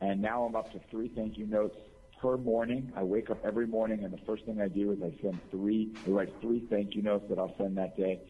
and 0.00 0.22
now 0.22 0.44
I'm 0.44 0.54
up 0.54 0.72
to 0.72 0.80
three 0.90 1.08
thank 1.08 1.36
you 1.36 1.46
notes 1.46 1.76
per 2.22 2.36
morning. 2.36 2.92
I 2.96 3.02
wake 3.02 3.30
up 3.30 3.44
every 3.44 3.66
morning, 3.66 4.04
and 4.04 4.12
the 4.12 4.24
first 4.24 4.46
thing 4.46 4.60
I 4.60 4.68
do 4.68 4.92
is 4.92 4.98
I 5.02 5.12
send 5.20 5.40
three, 5.50 5.90
I 6.06 6.10
write 6.10 6.32
three 6.40 6.64
thank 6.70 6.94
you 6.94 7.02
notes 7.02 7.24
that 7.28 7.38
I'll 7.38 7.54
send 7.58 7.76
that 7.76 7.96
day. 7.96 8.20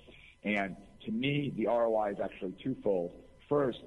And 0.43 0.75
to 1.05 1.13
me, 1.13 1.53
the 1.57 1.67
ROI 1.67 2.13
is 2.13 2.17
actually 2.25 2.55
twofold. 2.65 3.13
First, 3.49 3.81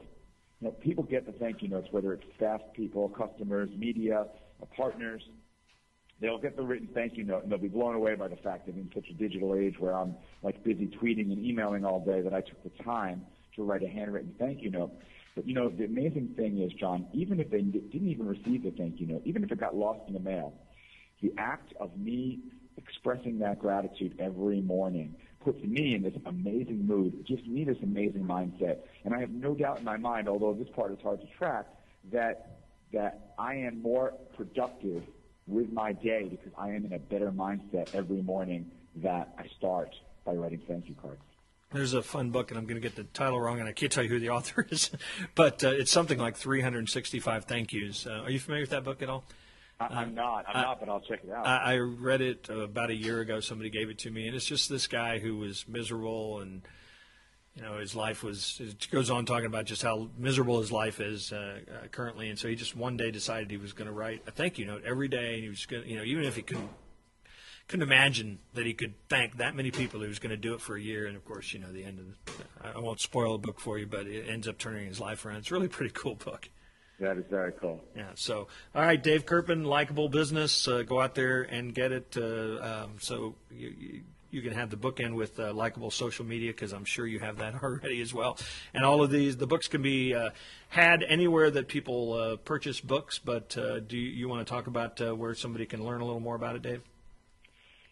you 0.62 0.68
know, 0.68 0.72
people 0.72 1.04
get 1.04 1.26
the 1.26 1.32
thank 1.34 1.64
you 1.64 1.70
notes, 1.70 1.88
whether 1.90 2.14
it's 2.14 2.24
staff 2.38 2.62
people, 2.76 3.10
customers, 3.10 3.70
media, 3.76 4.28
uh, 4.62 4.66
partners. 4.78 5.24
They'll 6.22 6.38
get 6.38 6.56
the 6.56 6.64
written 6.64 6.88
thank 6.94 7.18
you 7.18 7.24
note, 7.24 7.44
and 7.44 7.52
they'll 7.52 7.58
be 7.58 7.68
blown 7.68 7.96
away 7.96 8.16
by 8.16 8.28
the 8.28 8.38
fact 8.38 8.68
that 8.68 8.76
in 8.76 8.90
such 8.94 9.08
a 9.10 9.14
digital 9.14 9.56
age 9.56 9.80
where 9.80 9.94
I'm 9.94 10.16
like 10.44 10.64
busy 10.64 10.88
tweeting 10.88 11.32
and 11.32 11.44
emailing 11.44 11.84
all 11.84 12.00
day 12.06 12.22
that 12.22 12.34
I 12.34 12.42
took 12.42 12.64
the 12.64 12.84
time 12.84 13.26
to 13.56 13.64
write 13.64 13.82
a 13.84 13.88
handwritten 13.88 14.36
thank 14.38 14.62
you 14.62 14.70
note. 14.70 14.94
But 15.36 15.48
you 15.48 15.54
know, 15.54 15.70
the 15.70 15.84
amazing 15.84 16.34
thing 16.38 16.62
is, 16.62 16.72
John, 16.74 17.08
even 17.14 17.40
if 17.40 17.50
they 17.50 17.62
didn't 17.62 18.08
even 18.08 18.26
receive 18.26 18.64
the 18.64 18.72
thank 18.72 19.00
you 19.00 19.08
note, 19.08 19.24
even 19.26 19.44
if 19.44 19.52
it 19.52 19.60
got 19.60 19.76
lost 19.76 20.02
in 20.08 20.14
the 20.14 20.20
mail, 20.20 20.54
the 21.22 21.34
act 21.38 21.74
of 21.80 21.98
me 21.98 22.40
expressing 22.78 23.40
that 23.40 23.60
gratitude 23.60 24.16
every 24.20 24.62
morning 24.62 25.16
puts 25.44 25.62
me 25.64 25.94
in 25.94 26.02
this 26.02 26.14
amazing 26.26 26.86
mood, 26.88 27.26
gives 27.28 27.46
me 27.46 27.64
this 27.64 27.78
amazing 27.84 28.24
mindset. 28.24 28.80
And 29.04 29.14
I 29.14 29.20
have 29.20 29.30
no 29.30 29.54
doubt 29.54 29.80
in 29.80 29.84
my 29.84 29.98
mind, 29.98 30.28
although 30.28 30.54
this 30.54 30.68
part 30.76 30.92
is 30.92 30.98
hard 31.04 31.22
to 31.22 31.28
track, 31.38 31.68
that 32.12 32.52
that 32.94 33.34
I 33.38 33.56
am 33.56 33.82
more 33.82 34.14
productive 34.38 35.04
with 35.48 35.72
my 35.72 35.92
day 35.92 36.28
because 36.30 36.52
I 36.58 36.70
am 36.70 36.86
in 36.86 36.94
a 36.94 37.00
better 37.00 37.32
mindset 37.32 37.94
every 37.94 38.22
morning 38.22 38.72
that 38.98 39.34
I 39.38 39.48
start 39.58 39.94
by 40.24 40.34
writing 40.34 40.62
thank 40.68 40.88
you 40.88 40.96
cards. 40.96 41.22
There's 41.72 41.94
a 41.94 42.02
fun 42.02 42.30
book, 42.30 42.52
and 42.52 42.58
I'm 42.58 42.66
going 42.66 42.82
to 42.82 42.82
get 42.82 42.96
the 42.96 43.04
title 43.04 43.40
wrong, 43.40 43.60
and 43.60 43.68
I 43.68 43.74
can't 43.74 43.92
tell 43.92 44.04
you 44.04 44.10
who 44.10 44.20
the 44.20 44.30
author 44.38 44.66
is, 44.70 44.92
but 45.34 45.64
uh, 45.64 45.70
it's 45.70 45.92
something 45.92 46.18
like 46.18 46.38
365 46.38 47.46
thank 47.46 47.74
yous. 47.74 48.06
Uh, 48.08 48.22
are 48.24 48.30
you 48.30 48.40
familiar 48.40 48.64
with 48.64 48.70
that 48.72 48.84
book 48.84 49.02
at 49.02 49.10
all? 49.10 49.24
I, 49.80 50.04
am 50.04 50.16
not. 50.16 50.46
I'm 50.48 50.56
uh, 50.56 50.62
not, 50.62 50.80
but 50.80 50.90
I'll 50.90 51.02
check 51.02 51.22
it 51.24 51.32
out. 51.32 51.46
I, 51.46 51.74
I 51.74 51.78
read 51.78 52.22
it 52.22 52.48
about 52.50 52.92
a 52.92 52.96
year 52.96 53.20
ago. 53.20 53.42
Somebody 53.42 53.70
gave 53.70 53.90
it 53.90 53.98
to 54.00 54.12
me, 54.12 54.28
and 54.28 54.36
it's 54.36 54.46
just 54.46 54.70
this 54.70 54.88
guy 54.88 55.20
who 55.20 55.38
was 55.38 55.68
miserable, 55.68 56.40
and 56.40 56.62
you 57.56 57.62
know 57.62 57.78
his 57.78 57.94
life 57.94 58.24
was. 58.24 58.62
It 58.62 58.88
goes 58.90 59.10
on 59.10 59.26
talking 59.26 59.48
about 59.48 59.66
just 59.66 59.82
how 59.82 60.08
miserable 60.18 60.62
his 60.62 60.72
life 60.72 61.02
is 61.02 61.34
uh, 61.34 61.60
uh, 61.70 61.88
currently, 61.88 62.30
and 62.30 62.40
so 62.40 62.48
he 62.48 62.56
just 62.56 62.76
one 62.78 62.96
day 62.96 63.12
decided 63.12 63.52
he 63.52 63.58
was 63.58 63.74
going 63.74 63.88
to 63.88 63.94
write 63.94 64.24
a 64.28 64.32
thank 64.32 64.58
you 64.58 64.66
note 64.66 64.84
every 64.86 65.10
day, 65.10 65.34
and 65.34 65.44
he 65.44 65.50
was 65.50 65.66
going, 65.66 65.84
to, 65.84 65.90
you 65.90 65.98
know, 65.98 66.04
even 66.04 66.24
if 66.24 66.38
he 66.38 66.42
couldn't 66.42 66.70
couldn't 67.68 67.84
imagine 67.84 68.40
that 68.54 68.66
he 68.66 68.74
could 68.74 68.94
thank 69.10 69.38
that 69.38 69.56
many 69.56 69.72
people 69.72 70.00
who 70.00 70.08
was 70.08 70.20
going 70.20 70.30
to 70.30 70.38
do 70.38 70.54
it 70.54 70.62
for 70.62 70.76
a 70.76 70.82
year. 70.82 71.08
And 71.08 71.16
of 71.16 71.26
course, 71.26 71.54
you 71.54 71.60
know, 71.60 71.72
the 71.72 71.84
end 71.84 72.00
of 72.00 72.06
the, 72.08 72.70
I 72.76 72.80
won't 72.80 73.00
spoil 73.00 73.34
the 73.34 73.48
book 73.48 73.60
for 73.60 73.80
you, 73.80 73.88
but 73.88 74.08
it 74.08 74.30
ends 74.30 74.48
up 74.48 74.58
turning 74.58 74.88
his 74.88 75.00
life 75.00 75.26
around. 75.26 75.38
It's 75.38 75.52
really 75.52 75.68
pretty 75.68 75.92
cool 75.94 76.16
book. 76.16 76.50
That 77.00 77.18
is 77.18 77.26
very 77.30 77.52
cool. 77.54 77.84
Yeah. 77.96 78.12
So, 78.16 78.48
all 78.74 78.82
right, 78.82 79.02
Dave 79.02 79.26
Kerpen, 79.26 79.66
likable 79.66 80.08
business. 80.08 80.68
Uh, 80.68 80.84
go 80.84 81.02
out 81.02 81.16
there 81.16 81.42
and 81.42 81.74
get 81.74 81.92
it. 81.92 82.16
Uh, 82.16 82.84
um, 82.86 82.96
so 83.00 83.36
you, 83.52 83.74
you, 83.78 84.02
you 84.32 84.42
can 84.42 84.54
have 84.54 84.70
the 84.70 84.78
book 84.78 84.98
bookend 84.98 85.14
with 85.14 85.40
uh, 85.40 85.52
likable 85.54 85.92
social 85.92 86.26
media 86.26 86.52
because 86.52 86.72
I'm 86.72 86.86
sure 86.86 87.06
you 87.06 87.20
have 87.20 87.38
that 87.40 87.56
already 87.64 88.00
as 88.02 88.14
well. 88.14 88.38
And 88.74 88.86
all 88.86 89.04
of 89.04 89.12
these, 89.12 89.38
the 89.38 89.48
books 89.48 89.68
can 89.68 89.82
be 89.82 90.14
uh, 90.14 90.30
had 90.70 91.04
anywhere 91.04 91.50
that 91.52 91.68
people 91.68 92.14
uh, 92.14 92.36
purchase 92.38 92.80
books. 92.80 93.20
But 93.20 93.58
uh, 93.58 93.80
do 93.80 93.98
you, 93.98 94.10
you 94.10 94.30
want 94.30 94.46
to 94.46 94.54
talk 94.54 94.68
about 94.68 95.02
uh, 95.02 95.16
where 95.16 95.36
somebody 95.36 95.66
can 95.66 95.84
learn 95.84 96.00
a 96.00 96.06
little 96.06 96.22
more 96.22 96.36
about 96.36 96.56
it, 96.56 96.62
Dave? 96.62 96.82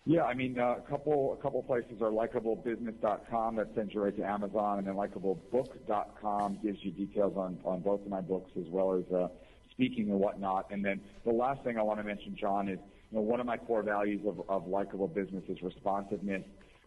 Yeah, 0.05 0.23
I 0.23 0.33
mean, 0.33 0.59
uh, 0.59 0.75
a 0.77 0.89
couple 0.89 1.37
a 1.39 1.41
couple 1.41 1.63
places 1.63 2.01
are 2.01 2.11
likeablebusiness.com 2.11 3.55
that 3.55 3.67
sends 3.73 3.93
you 3.93 4.03
right 4.03 4.15
to 4.17 4.23
Amazon, 4.23 4.79
and 4.79 4.87
then 4.87 4.95
likeableBook.com 4.95 6.59
gives 6.61 6.79
you 6.81 6.91
details 6.91 7.33
on 7.37 7.57
on 7.63 7.79
both 7.79 8.01
of 8.01 8.07
my 8.07 8.19
books 8.19 8.51
as 8.57 8.65
well 8.67 8.95
as 8.95 9.13
uh, 9.13 9.29
speaking 9.71 10.09
and 10.09 10.19
whatnot. 10.19 10.67
And 10.71 10.83
then 10.83 10.99
the 11.25 11.31
last 11.31 11.63
thing 11.63 11.77
I 11.77 11.83
want 11.83 11.99
to 11.99 12.03
mention, 12.03 12.35
John, 12.37 12.67
is 12.67 12.79
you 13.11 13.17
know 13.17 13.21
one 13.21 13.39
of 13.39 13.45
my 13.45 13.55
core 13.55 13.81
values 13.81 14.21
of 14.27 14.41
of 14.49 14.67
likable 14.67 15.07
business 15.07 15.43
is 15.47 15.61
responsiveness. 15.61 16.43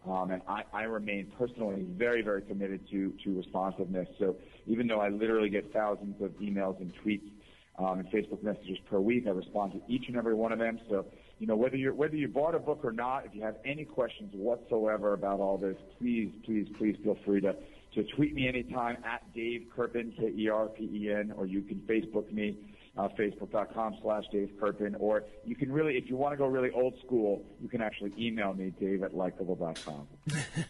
Um, 0.07 0.31
and 0.31 0.41
I, 0.47 0.63
I 0.71 0.83
remain 0.83 1.31
personally 1.37 1.85
very, 1.97 2.21
very 2.21 2.41
committed 2.41 2.87
to, 2.91 3.13
to 3.25 3.37
responsiveness. 3.37 4.07
So 4.19 4.37
even 4.65 4.87
though 4.87 5.01
I 5.01 5.09
literally 5.09 5.49
get 5.49 5.73
thousands 5.73 6.21
of 6.21 6.31
emails 6.39 6.79
and 6.79 6.93
tweets 7.03 7.29
um, 7.77 7.99
and 7.99 8.07
Facebook 8.09 8.41
messages 8.41 8.77
per 8.89 8.99
week, 8.99 9.25
I 9.27 9.31
respond 9.31 9.73
to 9.73 9.81
each 9.91 10.05
and 10.07 10.15
every 10.15 10.33
one 10.33 10.53
of 10.53 10.59
them. 10.59 10.79
So 10.89 11.07
you 11.39 11.47
know, 11.47 11.55
whether 11.55 11.75
you 11.75 11.93
whether 11.93 12.15
you 12.15 12.27
bought 12.27 12.55
a 12.55 12.59
book 12.59 12.79
or 12.83 12.91
not, 12.91 13.25
if 13.25 13.35
you 13.35 13.41
have 13.43 13.57
any 13.65 13.85
questions 13.85 14.31
whatsoever 14.33 15.13
about 15.13 15.39
all 15.39 15.57
this, 15.57 15.77
please, 15.99 16.31
please, 16.45 16.67
please 16.77 16.95
feel 17.03 17.17
free 17.25 17.41
to 17.41 17.55
to 17.93 18.03
tweet 18.15 18.33
me 18.33 18.47
anytime 18.47 18.97
at 19.03 19.33
Dave 19.33 19.67
Kerpen, 19.75 20.15
K-E-R-P-E-N, 20.17 21.33
or 21.35 21.45
you 21.45 21.61
can 21.61 21.77
Facebook 21.89 22.31
me, 22.31 22.57
uh, 22.95 23.07
facebook.com 23.19 23.97
slash 24.01 24.23
Dave 24.31 24.51
Kerpen, 24.61 24.95
or 24.99 25.23
you 25.45 25.55
can 25.55 25.71
really, 25.71 25.95
if 25.97 26.09
you 26.09 26.15
want 26.15 26.33
to 26.33 26.37
go 26.37 26.45
really 26.45 26.69
old 26.71 26.93
school, 27.05 27.43
you 27.59 27.67
can 27.67 27.81
actually 27.81 28.13
email 28.19 28.53
me, 28.53 28.71
Dave 28.79 29.01
at 29.03 29.15
likeable.com. 29.15 30.07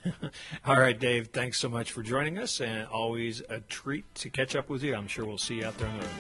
all 0.65 0.75
right, 0.75 0.97
Dave, 0.97 1.27
thanks 1.29 1.59
so 1.59 1.67
much 1.67 1.91
for 1.91 2.01
joining 2.01 2.37
us, 2.37 2.61
and 2.61 2.87
always 2.87 3.41
a 3.49 3.59
treat 3.61 4.13
to 4.15 4.29
catch 4.29 4.55
up 4.55 4.69
with 4.69 4.83
you. 4.83 4.95
I'm 4.95 5.07
sure 5.07 5.25
we'll 5.25 5.37
see 5.37 5.55
you 5.55 5.65
out 5.65 5.77
there 5.77 5.89
on 5.89 5.97
the 5.97 6.05
road. 6.05 6.13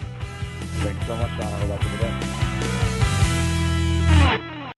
Thanks 0.79 1.07
so 1.07 1.15
much, 1.15 1.29
John. 1.29 1.51
Have 1.51 1.63
a 1.63 1.65
lovely 1.67 1.97
day. 1.97 2.46